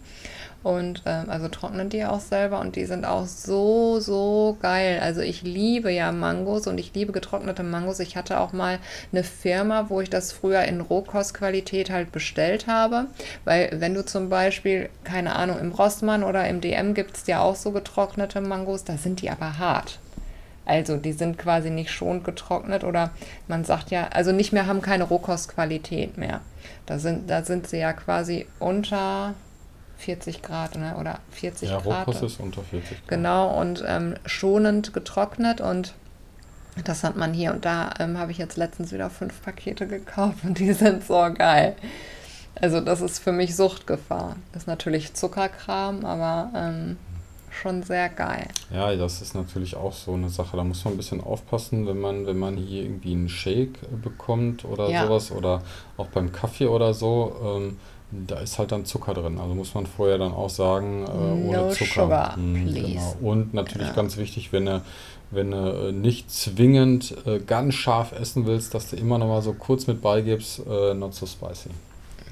[0.62, 5.00] Und ähm, also trocknen die auch selber und die sind auch so, so geil.
[5.02, 8.00] Also ich liebe ja Mangos und ich liebe getrocknete Mangos.
[8.00, 8.80] Ich hatte auch mal
[9.12, 13.08] eine Firma, wo ich das früher in Rohkostqualität halt bestellt habe.
[13.44, 17.42] Weil wenn du zum Beispiel, keine Ahnung, im Rossmann oder im DM gibt es ja
[17.42, 20.00] auch so getrocknete Mangos, da sind die aber hart.
[20.66, 23.12] Also die sind quasi nicht schonend getrocknet oder
[23.48, 26.42] man sagt ja, also nicht mehr haben keine Rohkostqualität mehr.
[26.86, 29.34] Da sind, da sind sie ja quasi unter
[29.98, 30.96] 40 Grad ne?
[31.00, 32.08] oder 40 Ja, Grad.
[32.08, 33.08] Rohkost ist unter 40 Grad.
[33.08, 35.94] Genau, und ähm, schonend getrocknet und
[36.84, 37.54] das hat man hier.
[37.54, 41.30] Und da ähm, habe ich jetzt letztens wieder fünf Pakete gekauft und die sind so
[41.34, 41.76] geil.
[42.56, 44.36] Also das ist für mich Suchtgefahr.
[44.56, 46.98] Ist natürlich Zuckerkram, aber ähm,
[47.54, 48.48] schon sehr geil.
[48.74, 50.58] Ja, das ist natürlich auch so eine Sache.
[50.58, 53.96] Da muss man ein bisschen aufpassen, wenn man, wenn man hier irgendwie einen Shake äh,
[54.02, 55.06] bekommt oder Ja.
[55.06, 55.62] sowas oder
[55.98, 57.36] auch beim Kaffee oder so.
[57.44, 57.78] Ähm,
[58.12, 59.40] da ist halt dann Zucker drin.
[59.40, 61.10] Also muss man vorher dann auch sagen, äh,
[61.48, 62.04] ohne No Zucker.
[62.04, 62.82] sugar, please.
[62.82, 63.16] genau.
[63.22, 63.94] Und natürlich Ja.
[63.94, 64.82] ganz wichtig, wenn du,
[65.32, 69.42] wenn du äh, nicht zwingend äh, ganz scharf essen willst, dass du immer noch mal
[69.42, 71.70] so kurz mit beigibst, äh, not so spicy.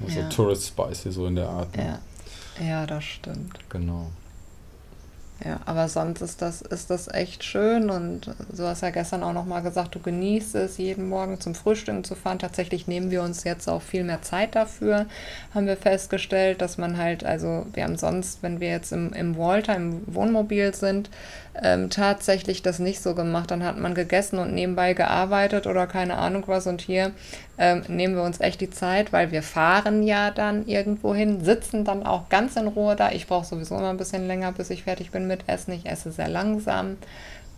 [0.06, 0.28] Also Ja.
[0.28, 1.76] Tourist spicy, so in der Art.
[1.76, 1.98] Ne?
[2.60, 3.58] Ja, ja das stimmt.
[3.68, 4.06] Genau.
[5.44, 9.32] Ja, aber sonst ist das, ist das echt schön und du hast ja gestern auch
[9.32, 12.38] nochmal gesagt, du genießt es, jeden Morgen zum Frühstücken zu fahren.
[12.38, 15.06] Tatsächlich nehmen wir uns jetzt auch viel mehr Zeit dafür,
[15.52, 19.36] haben wir festgestellt, dass man halt, also wir haben sonst, wenn wir jetzt im, im
[19.36, 21.10] Walter, im Wohnmobil sind,
[21.60, 23.50] ähm, tatsächlich das nicht so gemacht.
[23.50, 27.12] Dann hat man gegessen und nebenbei gearbeitet oder keine Ahnung was und hier
[27.58, 31.84] ähm, nehmen wir uns echt die Zeit, weil wir fahren ja dann irgendwo hin, sitzen
[31.84, 33.12] dann auch ganz in Ruhe da.
[33.12, 35.72] Ich brauche sowieso immer ein bisschen länger, bis ich fertig bin mit Essen.
[35.72, 36.96] Ich esse sehr langsam.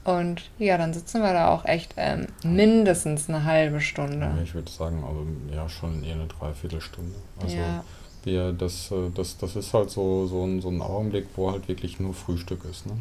[0.05, 4.31] Und ja, dann sitzen wir da auch echt ähm, mindestens eine halbe Stunde.
[4.45, 7.15] Ich würde sagen, also ja, schon eher eine Dreiviertelstunde.
[7.41, 7.83] Also ja,
[8.25, 11.69] wir, das, äh, das, das ist halt so, so, ein, so ein Augenblick, wo halt
[11.69, 12.87] wirklich nur Frühstück ist.
[12.87, 12.93] Ne?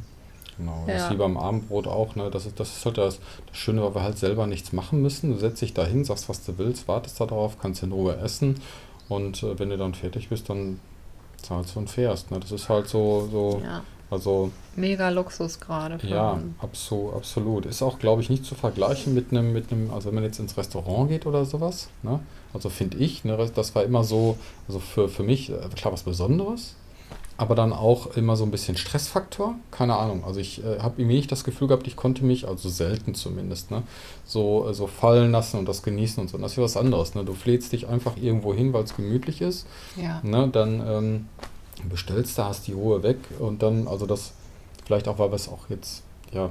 [0.58, 0.84] Genau.
[0.88, 1.06] Das Ja.
[1.08, 2.30] ist wie beim Abendbrot auch, ne?
[2.32, 5.32] Das ist, das ist halt das, das Schöne, weil wir halt selber nichts machen müssen.
[5.32, 8.16] Du setzt dich da hin, sagst, was du willst, wartest da drauf, kannst in Ruhe
[8.18, 8.60] essen
[9.10, 10.80] und äh, wenn du dann fertig bist, dann
[11.42, 12.32] zahlst du und fährst.
[12.32, 12.40] Ne?
[12.40, 13.84] Das ist halt so, so ja.
[14.10, 15.98] also Mega Luxus gerade.
[16.08, 17.66] ja, absolut, absolut.
[17.66, 20.40] Ist auch, glaube ich, nicht zu vergleichen mit einem, mit einem, also wenn man jetzt
[20.40, 22.20] ins Restaurant geht oder sowas, ne?
[22.54, 24.38] Also finde ich, ne, das war immer so,
[24.68, 26.76] also für, für mich, äh, klar was Besonderes,
[27.44, 29.56] aber dann auch immer so ein bisschen Stressfaktor.
[29.70, 30.24] Keine Ahnung.
[30.24, 33.70] Also ich äh, habe irgendwie nicht das Gefühl gehabt, ich konnte mich, also selten zumindest,
[33.70, 33.84] ne,
[34.24, 36.38] so, äh, so fallen lassen und das genießen und so.
[36.38, 37.26] Und das ist ja was anderes, ne?
[37.26, 39.68] Du fläzt dich einfach irgendwo hin, weil es gemütlich ist.
[40.02, 40.22] Ja.
[40.24, 41.26] Ne, dann ähm,
[41.90, 44.32] bestellst du, hast die Ruhe weg und dann, also das,
[44.86, 46.50] vielleicht auch, weil wir es auch jetzt, ja,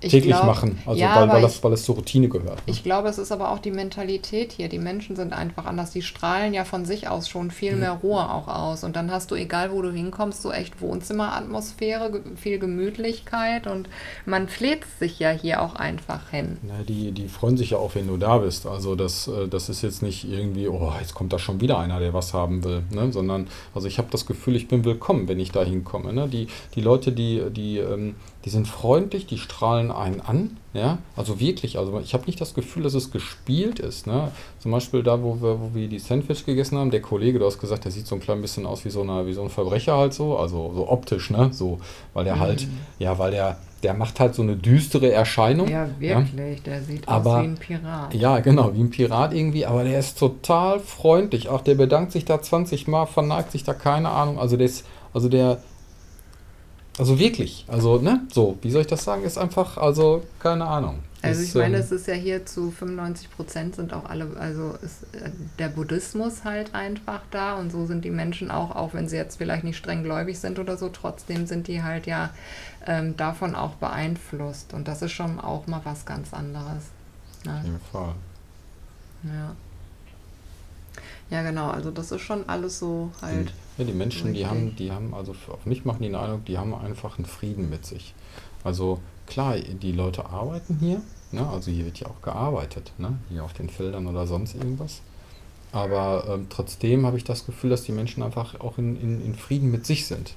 [0.00, 0.78] Ich täglich glaub- machen.
[0.86, 2.56] Also ja, weil, weil, das, weil es zur Routine gehört.
[2.56, 2.62] Ne?
[2.66, 4.68] Ich glaube, es ist aber auch die Mentalität hier.
[4.68, 5.90] Die Menschen sind einfach anders.
[5.90, 7.80] Die strahlen ja von sich aus schon viel Mhm.
[7.80, 8.84] mehr Ruhe auch aus.
[8.84, 13.88] Und dann hast du, egal wo du hinkommst, so echt Wohnzimmeratmosphäre, viel Gemütlichkeit und
[14.24, 16.58] man pflegt sich ja hier auch einfach hin.
[16.62, 18.66] Na, die, die freuen sich ja auch, wenn du da bist.
[18.66, 22.00] Also das, äh, das ist jetzt nicht irgendwie, oh, jetzt kommt da schon wieder einer,
[22.00, 23.12] der was haben will, ne?
[23.12, 26.12] sondern also ich habe das Gefühl, ich bin willkommen, wenn ich da hinkomme.
[26.12, 26.28] Ne?
[26.28, 28.14] Die, die Leute, die, die, ähm,
[28.46, 30.56] die sind freundlich, die strahlen einen an.
[30.72, 30.98] Ja?
[31.16, 34.06] Also wirklich, also ich habe nicht das Gefühl, dass es gespielt ist.
[34.06, 34.30] Ne?
[34.60, 37.58] Zum Beispiel da, wo wir, wo wir die Sandwich gegessen haben, der Kollege, du hast
[37.58, 39.96] gesagt, der sieht so ein klein bisschen aus wie so, eine, wie so ein Verbrecher
[39.96, 41.48] halt so, also so optisch, ne?
[41.52, 41.80] So,
[42.14, 42.68] weil der halt,
[43.00, 45.66] ja, weil der, der macht halt so eine düstere Erscheinung.
[45.66, 46.62] Ja, wirklich.
[46.62, 48.14] Der sieht Aber- aus wie ein Pirat.
[48.14, 51.48] Ja, genau, wie ein Pirat irgendwie, aber der ist total freundlich.
[51.48, 54.38] Auch der bedankt sich da 20 Mal, verneigt sich da keine Ahnung.
[54.38, 55.60] Also der ist, also der,
[56.98, 61.00] also wirklich, also, ne, so, wie soll ich das sagen, ist einfach, also, keine Ahnung.
[61.22, 64.74] Also ich meine, ähm, es ist ja hier zu 95 Prozent sind auch alle, also
[64.82, 69.08] ist äh, der Buddhismus halt einfach da und so sind die Menschen auch, auch wenn
[69.08, 72.30] sie jetzt vielleicht nicht streng gläubig sind oder so, trotzdem sind die halt ja
[72.86, 76.84] ähm, davon auch beeinflusst und das ist schon auch mal was ganz anderes.
[77.40, 77.60] Auf Ne?
[77.64, 78.14] jeden Fall.
[79.24, 79.56] Ja.
[81.30, 83.52] ja, genau, also das ist schon alles so halt.
[83.78, 84.48] Ja, die Menschen, die Richtig.
[84.48, 87.68] haben, die haben, also auf mich machen die den Eindruck, die haben einfach einen Frieden
[87.68, 88.14] mit sich.
[88.64, 91.46] Also klar, die Leute arbeiten hier, ne?
[91.46, 93.18] also hier wird ja auch gearbeitet, ne?
[93.28, 95.02] hier auf den Feldern oder sonst irgendwas.
[95.72, 99.34] Aber ähm, trotzdem habe ich das Gefühl, dass die Menschen einfach auch in, in, in
[99.34, 100.34] Frieden mit sich sind.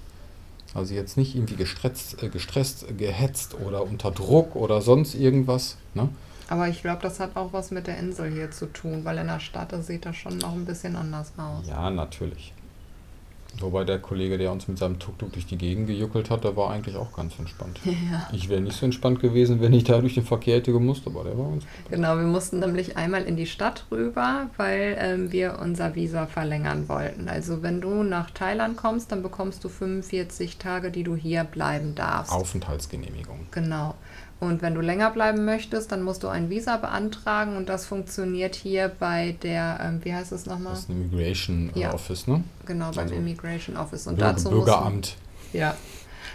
[0.73, 5.77] Also jetzt nicht irgendwie gestresst, äh, gestresst, gehetzt oder unter Druck oder sonst irgendwas.
[5.93, 6.09] Ne?
[6.49, 9.27] Aber ich glaube, das hat auch was mit der Insel hier zu tun, weil in
[9.27, 11.67] der Stadt das sieht das schon noch ein bisschen anders aus.
[11.67, 12.53] Ja, natürlich.
[13.59, 16.71] Wobei der Kollege, der uns mit seinem Tuk-Tuk durch die Gegend gejuckelt hat, der war
[16.71, 17.79] eigentlich auch ganz entspannt.
[18.09, 18.27] Ja.
[18.31, 21.23] Ich wäre nicht so entspannt gewesen, wenn ich da durch den Verkehr hätte gemusst, aber
[21.23, 25.59] der war ganz Genau, wir mussten nämlich einmal in die Stadt rüber, weil ähm, wir
[25.61, 27.27] unser Visa verlängern wollten.
[27.27, 31.93] Also wenn du nach Thailand kommst, dann bekommst du 45 Tage, die du hier bleiben
[31.93, 32.31] darfst.
[32.31, 33.47] Aufenthaltsgenehmigung.
[33.51, 33.95] Genau.
[34.39, 38.55] Und wenn du länger bleiben möchtest, dann musst du ein Visa beantragen und das funktioniert
[38.55, 40.73] hier bei der, ähm, wie heißt es nochmal?
[40.73, 41.93] Das ist ein Immigration äh, Ja.
[41.93, 42.43] Office, ne?
[42.65, 44.07] Genau, beim also Immigration Office.
[44.07, 45.15] Und Bürger, dazu mussten, Bürgeramt.
[45.51, 45.75] Ja.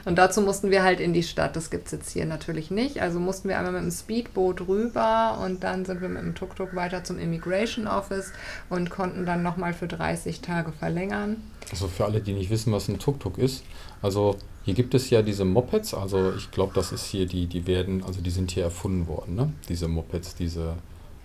[0.05, 1.57] Und dazu mussten wir halt in die Stadt.
[1.57, 3.01] Das gibt es jetzt hier natürlich nicht.
[3.01, 6.75] Also mussten wir einmal mit dem Speedboot rüber und dann sind wir mit dem Tuk-Tuk
[6.75, 8.33] weiter zum Immigration Office
[8.69, 11.37] und konnten dann nochmal für 30 Tage verlängern.
[11.71, 13.65] Also für alle, die nicht wissen, was ein Tuk-Tuk ist.
[14.03, 17.67] Also hier gibt es ja diese Mopeds, also ich glaube, das ist hier, die, die
[17.67, 19.53] werden, also die sind hier erfunden worden, ne?
[19.69, 20.75] Diese Mopeds, diese,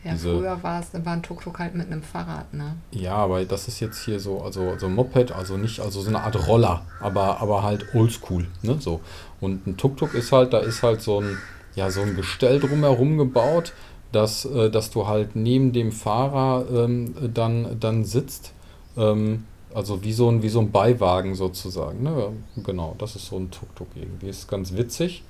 [0.04, 2.76] Ja, Diese- früher war es, war ein Tuk-Tuk halt mit einem Fahrrad, ne?
[2.92, 6.08] ja, aber das ist jetzt hier so, also so ein Moped, also nicht, also so
[6.10, 8.78] eine Art Roller, aber, aber halt oldschool, ne?
[8.80, 9.02] So.
[9.42, 11.38] Und ein Tuk-Tuk ist halt, da ist halt so ein,
[11.76, 13.74] ja, so ein Gestell drumherum gebaut,
[14.14, 18.54] dass, äh, dass du halt neben dem Fahrer ähm, dann, dann sitzt.
[18.98, 22.04] Ähm, also wie so ein, wie so ein Beiwagen sozusagen.
[22.04, 22.34] Ne?
[22.58, 24.30] Genau, das ist so ein Tuk-Tuk irgendwie.
[24.30, 25.24] Ist ganz witzig.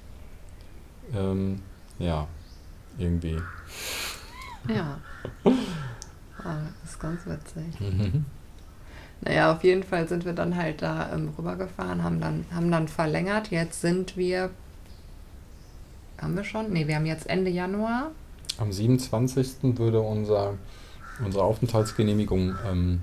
[1.15, 1.62] Ähm,
[1.97, 2.28] ja,
[2.97, 3.41] irgendwie.
[4.67, 4.99] Ja.
[6.84, 7.80] Ist ganz witzig.
[7.80, 8.25] Mhm.
[9.21, 12.88] Naja, auf jeden Fall sind wir dann halt da ähm, rübergefahren, haben dann, haben dann
[12.88, 13.52] verlängert.
[13.52, 14.49] Jetzt sind wir.
[16.21, 16.71] Haben wir schon?
[16.71, 18.12] Ne, wir haben jetzt Ende Januar.
[18.58, 19.78] Am 27.
[19.78, 20.54] würde unser,
[21.23, 23.02] unsere Aufenthaltsgenehmigung ähm,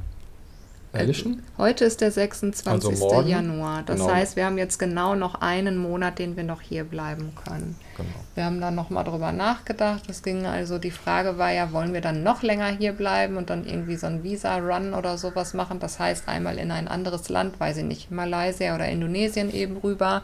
[0.93, 1.43] erlischen.
[1.59, 2.91] Heute ist der 26.
[2.91, 3.29] Also morgen?
[3.29, 3.83] Januar.
[3.85, 4.13] Das Genau.
[4.13, 7.77] heißt, wir haben jetzt genau noch einen Monat, den wir noch hier bleiben können.
[7.97, 8.09] Genau.
[8.35, 10.05] Wir haben dann nochmal drüber nachgedacht.
[10.09, 13.51] Es ging also, die Frage war ja, wollen wir dann noch länger hier bleiben und
[13.51, 15.79] dann irgendwie so ein Visa-Run oder sowas machen?
[15.81, 20.23] Das heißt, einmal in ein anderes Land, weiß ich nicht, Malaysia oder Indonesien eben rüber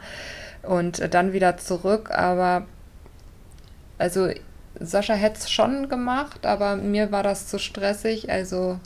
[0.62, 2.11] und äh, dann wieder zurück.
[2.11, 2.66] Aber
[3.98, 4.29] also
[4.81, 8.31] Sascha hätte es schon gemacht, aber mir war das zu stressig.
[8.31, 8.79] Also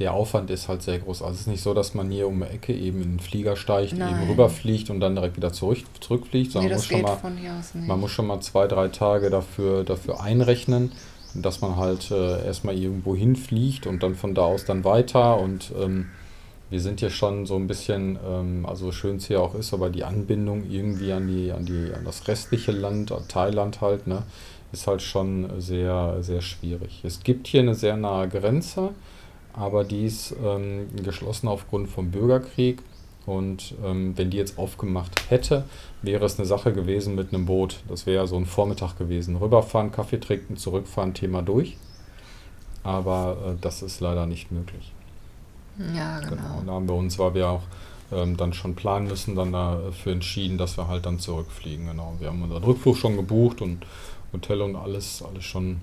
[0.00, 1.22] Der Aufwand ist halt sehr groß.
[1.22, 3.54] Also es ist nicht so, dass man hier um die Ecke eben in den Flieger
[3.54, 4.14] steigt, Nein.
[4.14, 7.86] eben rüberfliegt und dann direkt wieder zurück, zurückfliegt, nee, sondern man, das muss schon mal,
[7.86, 10.92] man muss schon mal zwei, drei Tage dafür, dafür einrechnen,
[11.34, 15.38] dass man halt äh, erstmal irgendwo hinfliegt und dann von da aus dann weiter.
[15.38, 16.08] Und ähm,
[16.70, 19.90] wir sind hier schon so ein bisschen, ähm, also schön es hier auch ist, aber
[19.90, 24.22] die Anbindung irgendwie an, die, an, die, an das restliche Land, an Thailand halt, ne,
[24.72, 27.00] ist halt schon sehr, sehr schwierig.
[27.04, 28.90] Es gibt hier eine sehr nahe Grenze,
[29.52, 32.82] aber die ist ähm, geschlossen aufgrund vom Bürgerkrieg.
[33.26, 35.64] Und ähm, wenn die jetzt aufgemacht hätte,
[36.02, 37.80] wäre es eine Sache gewesen mit einem Boot.
[37.88, 39.36] Das wäre so ein Vormittag gewesen.
[39.36, 41.76] Rüberfahren, Kaffee trinken, zurückfahren, Thema durch.
[42.82, 44.92] Aber äh, das ist leider nicht möglich.
[45.94, 46.30] ja, Genau.
[46.30, 46.58] genau.
[46.60, 47.62] Und da haben wir uns, weil wir auch
[48.10, 51.86] ähm, dann schon planen müssen, dann dafür entschieden, dass wir halt dann zurückfliegen.
[51.86, 52.14] Genau.
[52.18, 53.84] Wir haben unseren Rückflug schon gebucht und
[54.32, 55.80] Hotel und alles, alles schon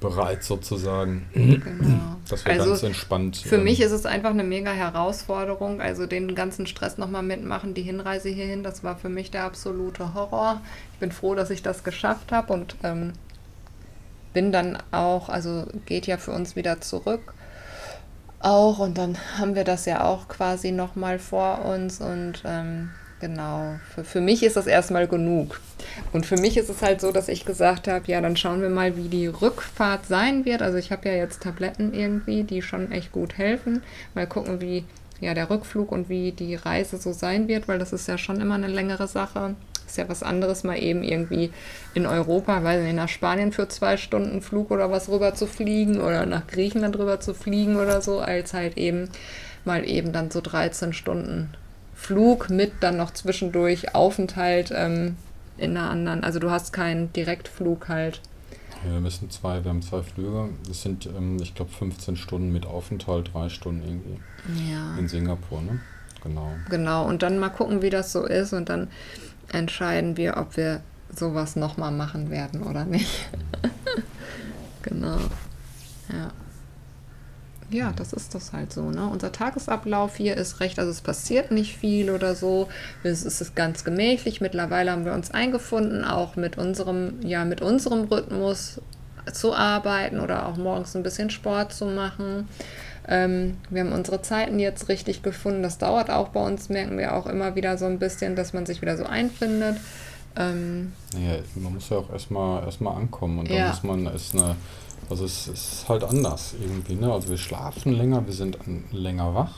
[0.00, 1.28] bereit sozusagen.
[1.34, 2.16] Genau.
[2.28, 3.36] Das wäre also ganz entspannt.
[3.36, 5.80] Für ähm, mich ist es einfach eine mega Herausforderung.
[5.80, 10.14] Also den ganzen Stress nochmal mitmachen, die Hinreise hierhin, das war für mich der absolute
[10.14, 10.60] Horror.
[10.94, 13.12] Ich bin froh, dass ich das geschafft habe und ähm,
[14.32, 17.34] bin dann auch, also geht ja für uns wieder zurück
[18.40, 23.78] auch und dann haben wir das ja auch quasi nochmal vor uns und ähm, genau,
[23.94, 25.60] für, für mich ist das erstmal genug.
[26.12, 28.68] Und für mich ist es halt so, dass ich gesagt habe, ja, dann schauen wir
[28.68, 30.62] mal, wie die Rückfahrt sein wird.
[30.62, 33.82] Also ich habe ja jetzt Tabletten irgendwie, die schon echt gut helfen.
[34.14, 34.84] Mal gucken, wie
[35.20, 38.40] ja der Rückflug und wie die Reise so sein wird, weil das ist ja schon
[38.40, 39.54] immer eine längere Sache.
[39.86, 41.50] Ist ja was anderes, mal eben irgendwie
[41.94, 46.00] in Europa, weil nicht, nach Spanien für zwei Stunden Flug oder was rüber zu fliegen
[46.00, 49.10] oder nach Griechenland rüber zu fliegen oder so, als halt eben
[49.64, 51.50] mal eben dann so 13 Stunden
[52.00, 55.16] Flug mit dann noch zwischendurch Aufenthalt ähm,
[55.58, 56.24] in einer anderen.
[56.24, 58.22] Also du hast keinen Direktflug halt.
[58.84, 60.48] Ja, wir müssen zwei, wir haben zwei Flüge.
[60.66, 64.70] Das sind, ähm, ich glaube, 15 Stunden mit Aufenthalt, drei Stunden irgendwie.
[64.72, 64.96] Ja.
[64.98, 65.80] In Singapur, ne?
[66.22, 66.52] Genau.
[66.70, 68.88] Genau, und dann mal gucken, wie das so ist und dann
[69.52, 70.80] entscheiden wir, ob wir
[71.14, 73.28] sowas nochmal machen werden oder nicht.
[74.82, 75.18] genau.
[76.08, 76.32] Ja.
[77.70, 78.90] Ja, das ist das halt so.
[78.90, 79.08] Ne?
[79.08, 82.68] Unser Tagesablauf hier ist recht, also es passiert nicht viel oder so.
[83.02, 84.40] Es ist ganz gemächlich.
[84.40, 88.80] Mittlerweile haben wir uns eingefunden, auch mit unserem, ja, mit unserem Rhythmus
[89.32, 92.48] zu arbeiten oder auch morgens ein bisschen Sport zu machen.
[93.08, 95.62] Ähm, wir haben unsere Zeiten jetzt richtig gefunden.
[95.62, 98.66] Das dauert auch bei uns, merken wir auch immer wieder so ein bisschen, dass man
[98.66, 99.76] sich wieder so einfindet.
[100.36, 103.68] Ähm, ja, man muss ja auch erstmal erstmal ankommen und dann ja.
[103.68, 104.54] muss man, ist eine,
[105.10, 107.12] also es ist halt anders irgendwie, ne?
[107.12, 108.56] Also wir schlafen länger, wir sind
[108.92, 109.56] länger wach.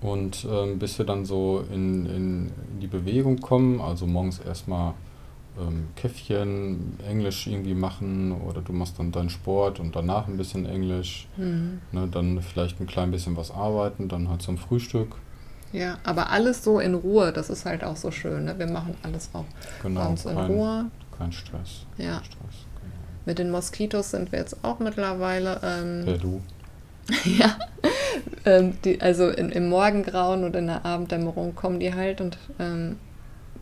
[0.00, 4.92] Und ähm, bis wir dann so in, in, die Bewegung kommen, also morgens erstmal
[5.58, 10.66] ähm, Käffchen, Englisch irgendwie machen oder du machst dann deinen Sport und danach ein bisschen
[10.66, 11.80] Englisch, mhm.
[11.92, 15.16] ne, dann vielleicht ein klein bisschen was arbeiten, dann halt zum Frühstück.
[15.72, 18.44] Ja, aber alles so in Ruhe, das ist halt auch so schön.
[18.44, 18.58] Ne?
[18.58, 19.44] Wir machen alles auch
[19.82, 20.90] genau, ganz in kein, Ruhe.
[21.16, 21.86] Kein Stress.
[21.96, 22.16] Ja.
[22.16, 22.65] Kein Stress.
[23.26, 25.60] Mit den Moskitos sind wir jetzt auch mittlerweile.
[25.62, 26.40] Ähm, ja, du.
[27.38, 27.56] ja.
[28.44, 32.96] ähm, die, also in, im Morgengrauen und in der Abenddämmerung kommen die halt und ähm,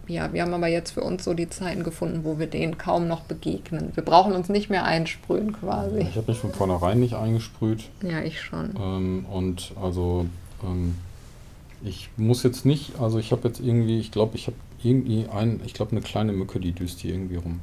[0.07, 3.09] ja, wir haben aber jetzt für uns so die Zeiten gefunden, wo wir denen kaum
[3.09, 3.92] noch begegnen.
[3.94, 6.00] Wir brauchen uns nicht mehr einsprühen quasi.
[6.00, 7.85] Ich habe mich von vornherein nicht eingesprüht.
[8.03, 8.74] Ja, ich schon.
[8.79, 10.27] Ähm, und also
[10.62, 10.96] ähm,
[11.83, 15.61] ich muss jetzt nicht, also ich habe jetzt irgendwie, ich glaube, ich habe irgendwie ein,
[15.64, 17.61] ich glaube eine kleine Mücke, die düst hier irgendwie rum.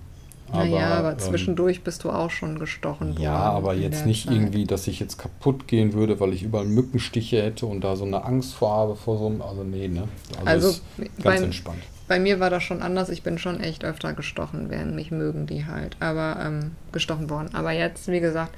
[0.51, 3.21] Aber, naja, aber ähm, zwischendurch ähm, bist du auch schon gestochen worden.
[3.21, 4.35] Ja, aber jetzt nicht Zeit.
[4.35, 8.05] irgendwie, dass ich jetzt kaputt gehen würde, weil ich überall Mückenstiche hätte und da so
[8.05, 10.07] eine Angst vor habe vor so einem, also nee, ne?
[10.45, 13.07] Also, also ganz beim, entspannt bei mir war das schon anders.
[13.07, 14.95] Ich bin schon echt öfter gestochen werden.
[14.95, 15.95] Mich mögen die halt.
[16.01, 17.51] Aber ähm, gestochen worden.
[17.53, 18.53] Aber jetzt, wie gesagt,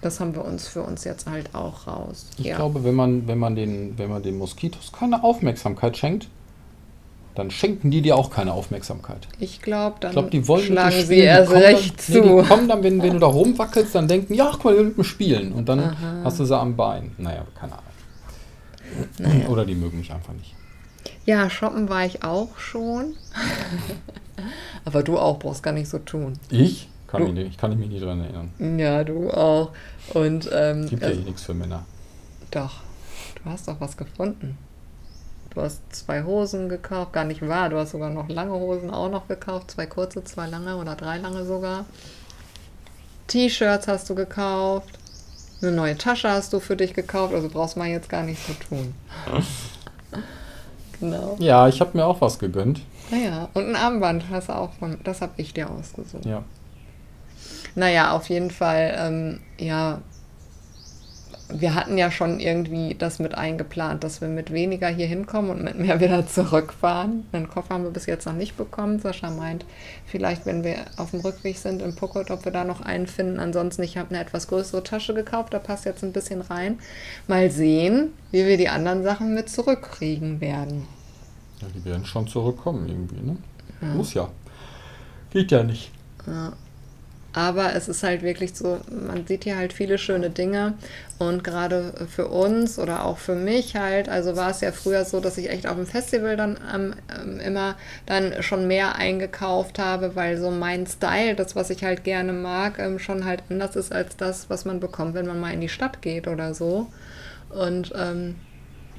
[0.00, 2.26] das haben wir uns für uns jetzt halt auch raus.
[2.38, 2.56] Ich ja.
[2.56, 6.26] glaube, wenn man, wenn man den, wenn man den Moskitos keine Aufmerksamkeit schenkt,
[7.38, 9.28] dann schenken die dir auch keine Aufmerksamkeit.
[9.38, 12.12] Ich glaube, dann ich glaub, die wollen schlagen sie erst recht dann, zu.
[12.20, 14.98] Nee, die kommen dann, wenn, wenn du da rumwackelst, dann denken, ja, guck mal, mit
[14.98, 15.52] mir spielen.
[15.52, 16.22] Und dann Aha.
[16.24, 17.12] hast du sie am Bein.
[17.16, 17.84] Naja, keine Ahnung.
[19.18, 19.48] Naja.
[19.48, 20.52] Oder die mögen mich einfach nicht.
[21.26, 23.14] Ja, shoppen war ich auch schon.
[24.84, 26.32] Aber du auch brauchst gar nicht so tun.
[26.50, 26.88] Ich?
[27.06, 28.78] Kann nicht, ich kann mich nie dran erinnern.
[28.80, 29.70] Ja, du auch.
[30.12, 31.86] Und, ähm, Gibt ja also, eh nichts für Männer.
[32.50, 32.80] Doch.
[33.36, 34.58] Du hast doch was gefunden.
[35.58, 37.68] Du hast zwei Hosen gekauft, gar nicht wahr.
[37.68, 39.72] Du hast sogar noch lange Hosen auch noch gekauft.
[39.72, 41.84] Zwei kurze, zwei lange oder drei lange sogar.
[43.26, 45.00] T-Shirts hast du gekauft.
[45.60, 47.34] Eine neue Tasche hast du für dich gekauft.
[47.34, 48.94] Also brauchst mal jetzt gar nicht so tun.
[51.00, 51.36] Genau.
[51.38, 52.80] Ja, ich habe mir auch was gegönnt.
[53.12, 56.26] Naja, und ein Armband hast du auch von, das habe ich dir ausgesucht.
[56.26, 56.42] Ja.
[57.76, 60.00] Naja, auf jeden Fall, ähm, ja,
[61.50, 65.64] wir hatten ja schon irgendwie das mit eingeplant, dass wir mit weniger hier hinkommen und
[65.64, 67.26] mit mehr wieder zurückfahren.
[67.32, 68.98] Einen Koffer haben wir bis jetzt noch nicht bekommen.
[68.98, 69.64] Sascha meint,
[70.06, 73.40] vielleicht, wenn wir auf dem Rückweg sind in Pokot, ob wir da noch einen finden.
[73.40, 76.78] Ansonsten, ich habe eine etwas größere Tasche gekauft, da passt jetzt ein bisschen rein.
[77.26, 80.86] Mal sehen, wie wir die anderen Sachen mit zurückkriegen werden.
[81.60, 83.36] Ja, die werden schon zurückkommen irgendwie, ne?
[83.80, 83.88] Ja.
[83.88, 84.28] Muss ja.
[85.30, 85.90] Geht ja nicht.
[86.26, 86.52] Ja.
[87.34, 90.74] Aber es ist halt wirklich so, man sieht hier halt viele schöne Dinge
[91.18, 95.20] und gerade für uns oder auch für mich halt, also war es ja früher so,
[95.20, 97.76] dass ich echt auf dem Festival dann ähm, ähm, immer
[98.06, 102.78] dann schon mehr eingekauft habe, weil so mein Style, das was ich halt gerne mag,
[102.78, 105.68] ähm, schon halt anders ist als das, was man bekommt, wenn man mal in die
[105.68, 106.86] Stadt geht oder so.
[107.50, 108.36] Und ähm,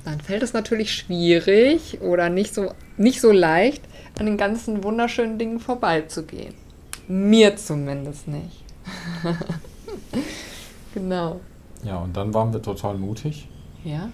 [0.06, 3.84] dann fällt es natürlich schwierig oder nicht so, nicht so leicht,
[4.20, 6.54] an den ganzen wunderschönen Dingen vorbeizugehen.
[7.10, 8.64] Mir zumindest nicht.
[10.94, 11.40] genau.
[11.84, 13.48] Ja, und dann waren wir total mutig.
[13.84, 14.10] Ja?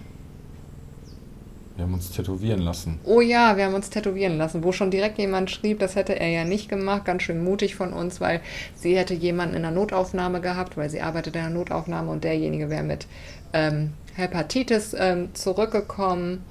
[1.76, 2.98] Wir haben uns tätowieren lassen.
[3.04, 6.28] Oh ja, wir haben uns tätowieren lassen, wo schon direkt jemand schrieb, das hätte er
[6.28, 7.04] ja nicht gemacht.
[7.04, 8.40] Ganz schön mutig von uns, weil
[8.74, 12.70] sie hätte jemanden in der Notaufnahme gehabt, weil sie arbeitet in der Notaufnahme und derjenige
[12.70, 13.06] wäre mit
[13.52, 16.42] ähm, Hepatitis ähm, zurückgekommen.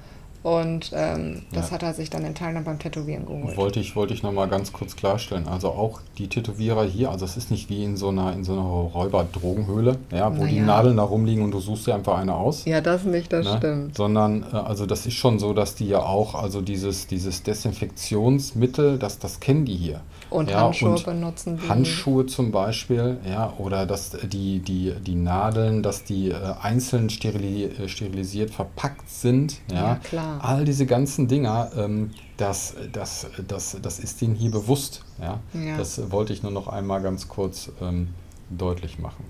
[0.46, 1.72] Und ähm, das Ja.
[1.72, 3.56] hat er sich dann in Thailand beim Tätowieren geholt.
[3.56, 5.48] Wollte ich, wollte ich nochmal ganz kurz klarstellen.
[5.48, 8.52] Also auch die Tätowierer hier, also es ist nicht wie in so einer, in so
[8.52, 10.66] einer Räuberdrogenhöhle, ja, wo die Naja.
[10.66, 12.64] Nadeln da rumliegen und du suchst dir einfach eine aus.
[12.64, 13.56] Ja, das nicht, das ne?
[13.56, 13.96] stimmt.
[13.96, 18.98] Sondern, äh, also das ist schon so, dass die ja auch, also dieses, dieses Desinfektionsmittel,
[18.98, 20.00] das, das kennen die hier.
[20.30, 21.68] Und Ja, Handschuhe und benutzen die.
[21.68, 27.64] Handschuhe zum Beispiel, ja, oder dass die, die, die Nadeln, dass die äh, einzeln sterili
[27.64, 29.76] äh, sterilisiert verpackt sind, ja.
[29.76, 30.35] Ja, klar.
[30.40, 35.40] All diese ganzen Dinger, ähm, das, das, das, das ist denen hier bewusst, ja.
[35.54, 35.76] Ja.
[35.76, 38.08] Das wollte ich nur noch einmal ganz kurz ähm,
[38.50, 39.24] deutlich machen.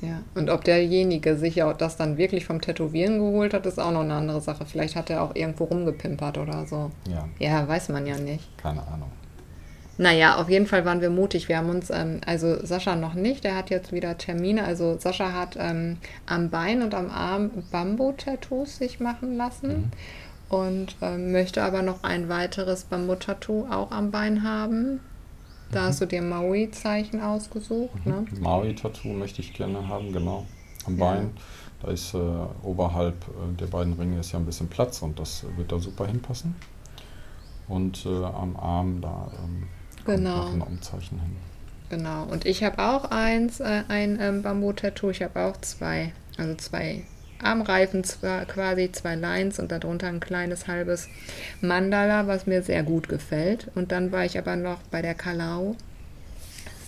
[0.00, 3.92] Ja, und ob derjenige sich ja das dann wirklich vom Tätowieren geholt hat, ist auch
[3.92, 4.66] noch eine andere Sache.
[4.66, 6.90] Vielleicht hat er auch irgendwo rumgepimpert oder so.
[7.08, 8.58] Ja, Ja, weiß man ja nicht.
[8.58, 9.10] keine Ahnung.
[9.98, 11.48] Naja, auf jeden Fall waren wir mutig.
[11.48, 14.64] Wir haben uns, ähm, also Sascha noch nicht, der hat jetzt wieder Termine.
[14.64, 19.92] Also Sascha hat ähm, am Bein und am Arm Bambu-Tattoos sich machen lassen
[20.52, 25.00] und ähm, möchte aber noch ein weiteres Bambu-Tattoo auch am Bein haben.
[25.70, 28.26] Da hast du dir Maui-Zeichen ausgesucht, ne?
[28.38, 30.44] Maui-Tattoo möchte ich gerne haben, genau.
[30.84, 31.04] Am Ja.
[31.06, 31.30] Bein.
[31.80, 32.18] Da ist äh,
[32.62, 36.06] oberhalb äh, der beiden Ringe ist ja ein bisschen Platz und das wird da super
[36.06, 36.54] hinpassen.
[37.66, 39.68] Und äh, am Arm, da ähm,
[40.04, 40.36] Genau.
[40.44, 41.36] noch ein Umzeichen hin.
[41.88, 42.24] Genau.
[42.24, 45.08] Und ich habe auch eins, äh, ein ähm, Bambu-Tattoo.
[45.10, 47.04] Ich habe auch zwei, also zwei
[47.42, 51.08] Armreifen, zwar quasi zwei Lines und darunter ein kleines halbes
[51.60, 53.68] Mandala, was mir sehr gut gefällt.
[53.74, 55.76] Und dann war ich aber noch bei der Kalau.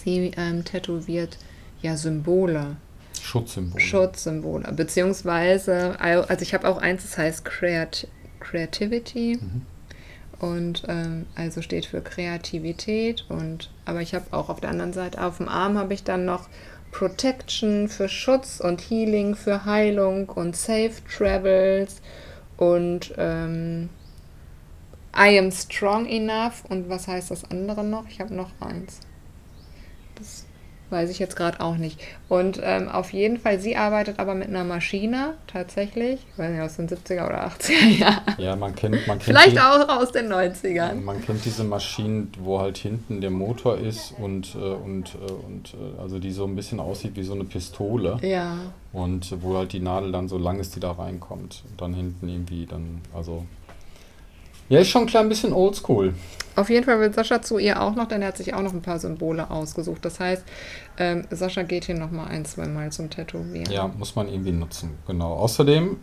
[0.05, 1.39] Sie ähm, tätowiert
[1.81, 2.77] ja Symbole,
[3.21, 3.81] Schutzsymbol.
[3.81, 8.07] Schutzsymbole, beziehungsweise, also ich habe auch eins, das heißt Creat
[8.41, 9.39] Creativity.
[10.41, 15.23] Und ähm, also steht für Kreativität und aber ich habe auch auf der anderen Seite
[15.23, 16.49] auf dem Arm habe ich dann noch
[16.95, 22.01] Protection für Schutz und Healing für Heilung und Safe Travels
[22.57, 23.91] und ähm,
[25.17, 28.07] I am strong enough und was heißt das andere noch?
[28.09, 29.01] Ich habe noch eins.
[30.95, 32.01] Weiß ich jetzt gerade auch nicht.
[32.29, 36.21] Und ähm, auf jeden Fall, sie arbeitet aber mit einer Maschine tatsächlich.
[36.31, 38.23] Ich weiß nicht, aus den 70er oder 80er Jahren.
[38.39, 40.95] Ja, man kennt, man kennt Vielleicht die, auch aus den 90ern.
[41.01, 45.75] Man kennt diese Maschinen, wo halt hinten der Motor ist und, äh, und, äh, und
[45.75, 48.19] äh, also die so ein bisschen aussieht wie so eine Pistole.
[48.23, 48.57] Ja,
[48.93, 51.65] Und wo halt die Nadel dann so lang ist, die da reinkommt.
[51.69, 53.45] Und dann hinten irgendwie dann, also.
[54.69, 56.15] Ja, ist schon ein klein bisschen oldschool.
[56.57, 58.73] auf jeden Fall will Sascha zu ihr auch noch, denn er hat sich auch noch
[58.73, 60.05] ein paar Symbole ausgesucht.
[60.05, 60.45] Das heißt,
[60.99, 63.71] ähm, Sascha geht hier nochmal ein, zwei Mal zum Tätowieren.
[63.73, 64.91] Ja, muss man irgendwie nutzen.
[65.07, 65.35] Genau.
[65.35, 65.97] Außerdem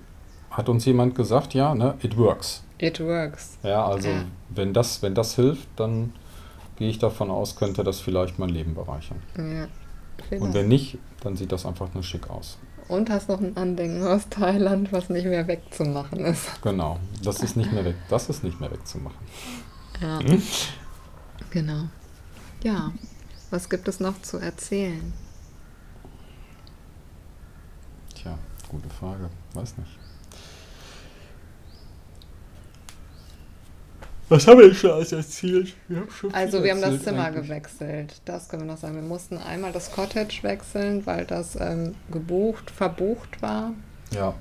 [0.52, 2.64] hat uns jemand gesagt, ja, ne, it works.
[2.78, 3.58] It works.
[3.64, 4.26] Ja, also Ja.
[4.50, 6.14] wenn das, wenn das hilft, dann
[6.78, 9.22] gehe ich davon aus, könnte das vielleicht mein Leben bereichern.
[9.38, 9.68] Ja.
[10.40, 12.58] Und wenn nicht, dann sieht das einfach nur schick aus.
[12.92, 16.62] Und hast noch ein Andenken aus Thailand, was nicht mehr wegzumachen ist.
[16.62, 17.00] Genau.
[17.24, 17.96] Das ist nicht mehr weg.
[18.10, 19.18] Das ist nicht mehr wegzumachen.
[20.02, 20.20] Ja.
[21.52, 21.84] Genau.
[22.64, 22.92] Ja.
[23.50, 25.14] Was gibt es noch zu erzählen?
[28.14, 28.38] Tja,
[28.68, 29.30] gute Frage.
[29.54, 29.98] Weiß nicht.
[34.32, 35.74] Was haben wir schon alles erzählt?
[35.88, 37.48] Wir haben schon Also wir haben das Zimmer eigentlich.
[37.48, 38.22] gewechselt.
[38.26, 38.96] Das können wir noch sagen.
[38.96, 43.74] Wir mussten einmal das Cottage wechseln, weil das ähm, gebucht, verbucht war.
[44.14, 44.34] Ja,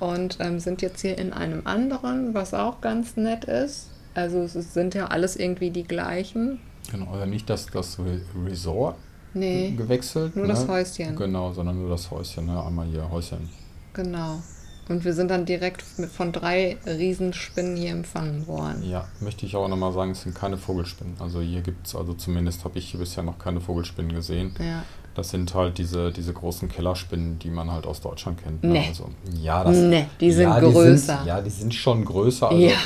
[0.00, 3.88] Und ähm, sind jetzt hier in einem anderen, was auch ganz nett ist.
[4.14, 6.58] Also es sind ja alles irgendwie die gleichen.
[6.90, 7.12] genau.
[7.12, 8.96] Also nicht das, das Re- Resort
[9.34, 10.34] Nee, gewechselt.
[10.34, 10.54] nur ne?
[10.54, 11.14] das Häuschen.
[11.14, 12.46] Genau, sondern nur das Häuschen.
[12.46, 12.60] Ne?
[12.64, 13.48] Einmal hier Häuschen.
[13.94, 14.42] Genau.
[14.88, 18.82] Und wir sind dann direkt von drei Riesenspinnen hier empfangen worden.
[18.88, 21.14] Ja, möchte ich auch nochmal sagen, es sind keine Vogelspinnen.
[21.20, 24.54] Also hier gibt es, also zumindest habe ich hier bisher noch keine Vogelspinnen gesehen.
[24.58, 24.82] Ja.
[25.14, 28.62] Das sind halt diese, diese großen Kellerspinnen, die man halt aus Deutschland kennt.
[28.62, 28.70] Ne?
[28.70, 28.86] Nee.
[28.88, 29.08] Also,
[29.42, 31.16] ja, das, Nee, die sind ja, größer.
[31.18, 32.48] sind, ja, die sind schon größer.
[32.50, 32.76] Also Ja.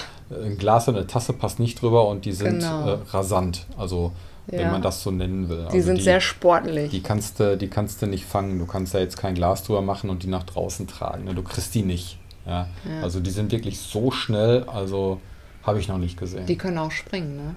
[0.43, 2.89] ein Glas und eine Tasse passt nicht drüber und die sind Genau.
[2.89, 3.67] äh, rasant.
[3.77, 4.13] Also
[4.47, 4.71] wenn Ja.
[4.73, 5.67] man das so nennen will.
[5.71, 6.91] Die also sind sehr sportlich.
[6.91, 8.59] die kannst, du, die kannst du nicht fangen.
[8.59, 11.25] Du kannst ja jetzt kein Glas drüber machen und die nach draußen tragen.
[11.25, 11.35] Ne?
[11.35, 12.19] Du kriegst die nicht.
[12.47, 12.69] Ja?
[12.89, 13.03] Ja.
[13.03, 15.21] Also die sind wirklich so schnell, also
[15.63, 16.47] habe ich noch nicht gesehen.
[16.47, 17.55] Die können auch springen, ne?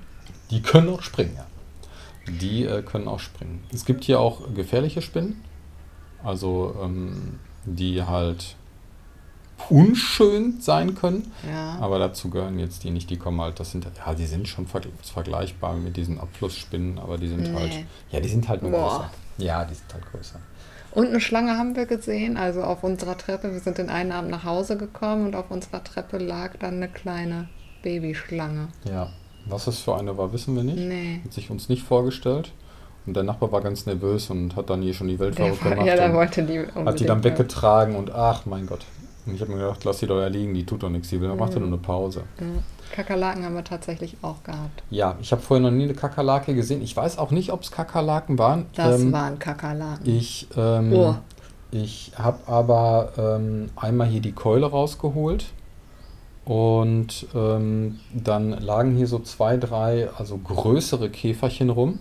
[0.51, 1.45] Die können auch springen, ja.
[2.31, 3.63] Die äh, können auch springen.
[3.73, 5.41] Es gibt hier auch gefährliche Spinnen.
[6.23, 8.55] Also ähm, die halt
[9.69, 11.31] unschön sein können.
[11.49, 11.77] Ja.
[11.79, 14.67] Aber dazu gehören jetzt die nicht, die kommen halt, das sind, ja, die sind schon
[14.67, 17.59] verg- vergleichbar mit diesen Abflussspinnen, aber die sind Nee.
[17.59, 17.71] halt,
[18.11, 18.89] ja, die sind halt nur Boah.
[18.89, 19.09] größer.
[19.37, 20.39] Ja, die sind halt größer.
[20.91, 23.51] Und eine Schlange haben wir gesehen, also auf unserer Treppe.
[23.51, 26.87] Wir sind den einen Abend nach Hause gekommen und auf unserer Treppe lag dann eine
[26.87, 27.49] kleine
[27.81, 28.69] Babyschlange.
[28.89, 29.09] Ja,
[29.45, 30.77] was es für eine war, wissen wir nicht.
[30.77, 31.21] Nee.
[31.23, 32.51] Hat sich uns nicht vorgestellt.
[33.05, 35.85] Und der Nachbar war ganz nervös und hat dann hier schon die Welt verrückt gemacht.
[35.85, 38.83] ja, und wollte die hat die dann weggetragen und ach mein Gott.
[39.25, 41.19] Und ich habe mir gedacht, lass die doch ja liegen, die tut doch nichts, die
[41.19, 42.23] will, macht ja nur eine Pause.
[42.39, 42.45] Ja.
[42.91, 44.83] Kakerlaken haben wir tatsächlich auch gehabt.
[44.91, 46.81] Ja, ich habe vorher noch nie eine Kakerlake gesehen.
[46.83, 48.67] Ich weiß auch nicht, ob es Kakerlaken waren.
[48.75, 50.05] Das Ähm, waren Kakerlaken.
[50.07, 51.15] Ich, ähm, Oh.
[51.71, 55.47] ich habe aber ähm, einmal hier die Keule rausgeholt
[56.45, 61.99] und ähm, dann lagen hier so zwei, drei, also größere Käferchen rum.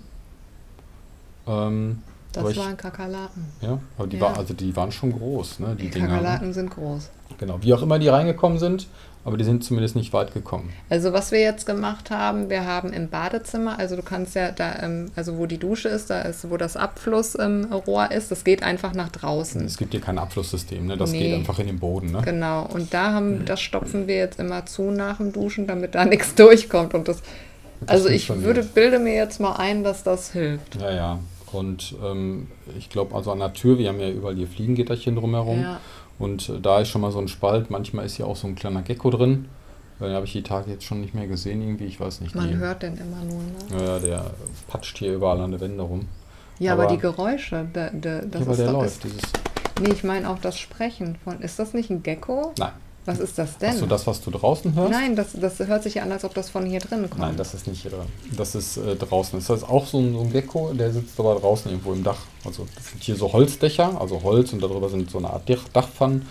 [1.47, 2.03] Ähm,
[2.37, 3.45] das ich, waren Kakerlaken.
[3.61, 4.23] ja, aber die, Ja.
[4.23, 6.07] war, also die waren schon groß, ne, die, Die Dinger.
[6.09, 6.13] ne?
[6.15, 7.11] Kakerlaken sind groß.
[7.39, 8.87] Genau, wie auch immer die reingekommen sind,
[9.25, 10.71] aber die sind zumindest nicht weit gekommen.
[10.91, 14.83] Also was wir jetzt gemacht haben, wir haben im Badezimmer, also du kannst ja da,
[14.83, 18.93] ähm, also wo die Dusche ist, da ist, wo das Abflussrohr ist, das geht einfach
[18.95, 19.65] nach draußen.
[19.65, 20.97] Es gibt hier kein Abflusssystem, ne?
[20.97, 21.21] das Nee.
[21.21, 22.13] geht einfach in den Boden.
[22.13, 22.21] Ne?
[22.25, 26.05] Genau, und da haben, das stopfen wir jetzt immer zu nach dem Duschen, damit da
[26.05, 26.95] nichts durchkommt.
[26.95, 27.19] Und das,
[27.81, 30.77] Das also ich würde, bilde mir jetzt mal ein, dass das hilft.
[30.81, 31.19] Ja, ja.
[31.55, 32.49] Und ähm,
[32.79, 35.61] ich glaube, also an der Tür, wir haben ja überall hier Fliegengitterchen drumherum.
[35.63, 35.81] Ja.
[36.19, 37.71] Und äh, da ist schon mal so ein Spalt.
[37.71, 39.47] Manchmal ist hier auch so ein kleiner Gecko drin.
[40.01, 41.85] Äh, Den habe ich die Tage jetzt schon nicht mehr gesehen, irgendwie.
[41.87, 42.35] Ich weiß nicht.
[42.35, 43.79] Man die, hört den immer nur.
[43.81, 43.85] Ne?
[43.87, 44.31] Ja, der
[44.69, 46.07] patscht hier überall an der Wände rum.
[46.59, 49.05] Ja, aber, Aber- die Geräusche, da, da, das ja, weil ist der läuft.
[49.05, 49.33] Dieses, Das,
[49.83, 51.41] nee, ich meine auch das Sprechen von.
[51.41, 52.53] Ist das nicht ein Gecko?
[52.59, 52.73] nein.
[53.07, 53.71] Was ist das denn?
[53.71, 54.91] Hast du das, was du draußen hörst?
[54.91, 57.21] Nein, das, das hört sich ja an, als ob das von hier drin kommt.
[57.21, 58.07] Nein, das ist nicht hier drin.
[58.37, 59.39] Das ist äh, draußen.
[59.39, 62.21] Das ist auch so ein, so ein Gecko, der sitzt aber draußen irgendwo im Dach.
[62.47, 65.69] Also das sind hier so Holzdächer, also Holz und darüber sind so eine Art Dach-
[65.73, 66.27] Dachpfannen.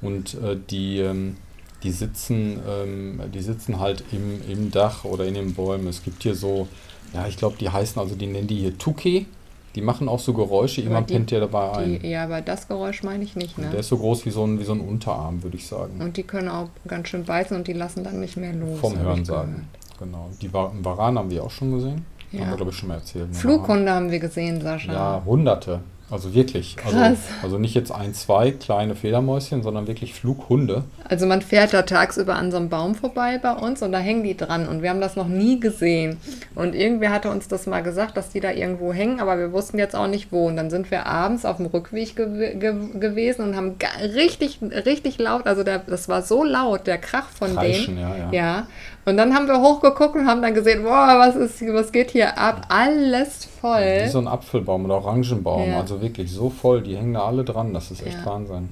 [0.00, 1.36] Und äh, die, ähm,
[1.82, 5.88] die, sitzen, ähm, die sitzen halt im, im Dach oder in den Bäumen.
[5.88, 6.68] Es gibt hier so,
[7.12, 9.26] ja, ich glaube, die heißen, also die nennen die hier Tuke.
[9.74, 11.98] Die machen auch so Geräusche, jemand pennt ja dabei ein.
[12.00, 13.70] Die, ja, aber das Geräusch meine ich nicht, ne?
[13.70, 16.00] Der ist so groß wie so ein, wie so ein Unterarm, würde ich sagen.
[16.00, 18.78] Und die können auch ganz schön beißen und die lassen dann nicht mehr los.
[18.78, 19.68] Vom Hören sagen.
[19.98, 20.28] Genau.
[20.40, 22.04] Die Wa- Varan haben wir auch schon gesehen.
[22.30, 22.40] Ja.
[22.40, 23.28] Haben wir, glaube ich, schon mal erzählt.
[23.28, 23.34] ne?
[23.34, 24.92] Flughunde haben wir gesehen, Sascha.
[24.92, 25.80] Ja, hunderte.
[26.10, 26.76] Also wirklich.
[26.84, 27.18] Also, Krass.
[27.42, 30.84] also nicht jetzt ein, zwei kleine Fledermäuschen, sondern wirklich Flughunde.
[31.08, 34.22] Also man fährt da tagsüber an so einem Baum vorbei bei uns und da hängen
[34.22, 36.18] die dran und wir haben das noch nie gesehen.
[36.54, 39.78] Und irgendwer hatte uns das mal gesagt, dass die da irgendwo hängen, aber wir wussten
[39.78, 40.46] jetzt auch nicht wo.
[40.46, 42.26] Und dann sind wir abends auf dem Rückweg gew
[42.58, 47.28] ge gewesen und haben richtig, richtig laut, also der, das war so laut, der Krach
[47.30, 48.08] von Kreischen, denen.
[48.08, 48.32] ja, ja.
[48.32, 48.66] Ja.
[49.06, 52.38] Und dann haben wir hochgeguckt und haben dann gesehen, boah, was ist, was geht hier
[52.38, 52.66] ab?
[52.70, 54.02] Alles voll.
[54.04, 55.68] Wie so ein Apfelbaum oder Orangenbaum.
[55.70, 55.80] Ja.
[55.80, 56.82] Also wirklich so voll.
[56.82, 57.74] Die hängen da alle dran.
[57.74, 58.26] Das ist echt Ja.
[58.26, 58.70] Wahnsinn.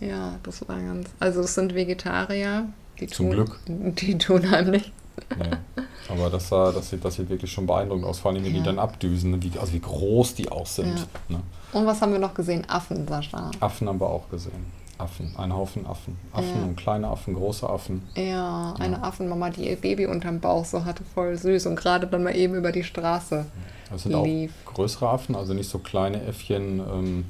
[0.00, 1.08] Ja, das war ganz.
[1.20, 2.66] Also es sind Vegetarier.
[3.00, 3.58] Die Zum tun, Glück.
[3.66, 4.92] Die tun einem nicht.
[5.38, 5.82] Nee.
[6.08, 8.18] Aber das, sah, das, sieht, das sieht wirklich schon beeindruckend aus.
[8.20, 8.64] Vor allem, wenn die Ja.
[8.64, 9.42] dann abdüsen.
[9.42, 10.98] Wie, also wie groß die auch sind.
[11.28, 11.36] Ja.
[11.36, 11.42] Ne?
[11.72, 12.64] Und was haben wir noch gesehen?
[12.68, 13.50] Affen, Sascha.
[13.60, 14.81] Affen haben wir auch gesehen.
[14.98, 15.32] Affen.
[15.36, 16.16] Ein Haufen Affen.
[16.32, 16.64] Affen Ja.
[16.64, 18.02] und kleine Affen, große Affen.
[18.14, 22.22] Ja, eine Affenmama, die ihr Baby unterm Bauch so hatte, voll süß und gerade dann
[22.22, 23.46] mal eben über die Straße.
[23.90, 24.52] Das sind Lief.
[24.66, 27.24] auch größere Affen, also nicht so kleine Äffchen, ähm,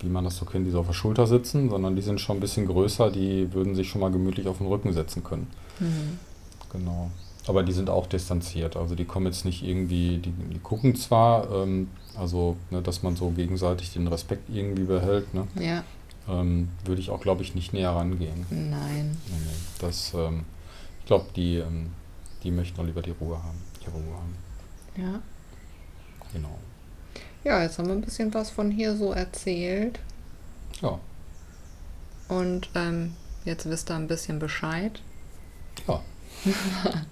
[0.00, 2.36] wie man das so kennt, die so auf der Schulter sitzen, sondern die sind schon
[2.36, 5.48] ein bisschen größer, die würden sich schon mal gemütlich auf den Rücken setzen können.
[5.80, 6.18] Mhm.
[6.72, 7.10] Genau.
[7.48, 11.50] Aber die sind auch distanziert, also die kommen jetzt nicht irgendwie, die, die gucken zwar,
[11.50, 15.82] ähm, also ne, dass man so gegenseitig den Respekt irgendwie behält, ne, Ja,
[16.28, 18.46] ähm, würde ich auch, glaube ich, nicht näher rangehen.
[18.50, 19.16] nein.
[19.78, 20.44] Das, ähm,
[21.00, 21.90] ich glaube, die, ähm,
[22.42, 23.58] die möchten auch lieber die Ruhe haben.
[23.80, 24.36] Die Ruhe haben.
[24.96, 25.20] Ja.
[26.32, 26.58] Genau.
[27.44, 30.00] Ja, jetzt haben wir ein bisschen was von hier so erzählt.
[30.82, 30.98] Ja.
[32.28, 33.14] Und ähm,
[33.44, 35.00] jetzt wisst ihr ein bisschen Bescheid.
[35.86, 36.02] Ja.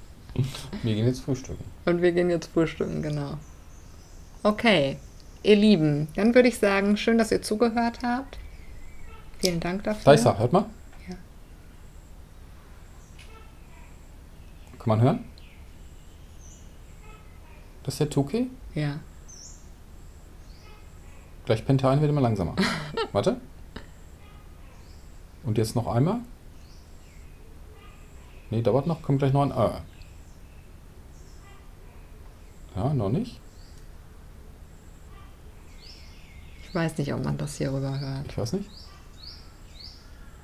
[0.82, 1.64] Wir gehen jetzt frühstücken.
[1.86, 3.38] Und wir gehen jetzt frühstücken, genau.
[4.42, 4.98] Okay,
[5.42, 8.38] ihr Lieben, dann würde ich sagen, schön, dass ihr zugehört habt.
[9.38, 10.02] Vielen Dank dafür.
[10.04, 10.66] Da ist er, hört mal.
[11.08, 11.14] Ja.
[14.78, 15.24] Kann man hören?
[17.82, 18.50] Das ist der Tuki.
[18.74, 18.98] Ja.
[21.44, 22.56] Gleich pennt er ein, wird immer langsamer.
[23.12, 23.40] Warte.
[25.44, 26.18] Und jetzt noch einmal.
[28.50, 29.70] Nee, dauert noch, kommt gleich noch ein Ö.
[32.74, 33.40] Ja, noch nicht.
[36.64, 38.26] Ich weiß nicht, ob man das hier rüber hört.
[38.28, 38.68] Ich weiß nicht.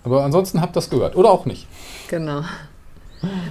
[0.05, 1.17] Aber ansonsten habt das gehört.
[1.17, 1.67] Oder auch nicht.
[2.09, 2.43] Genau.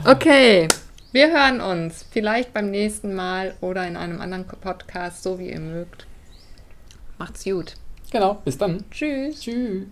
[0.06, 0.68] Okay.
[1.14, 5.60] Wir hören uns vielleicht beim nächsten Mal oder in einem anderen Podcast, so wie ihr
[5.60, 6.08] mögt.
[7.18, 7.76] Macht's gut.
[8.12, 8.84] Genau, bis dann.
[8.91, 9.41] Tschüss.
[9.41, 9.88] Tschüss.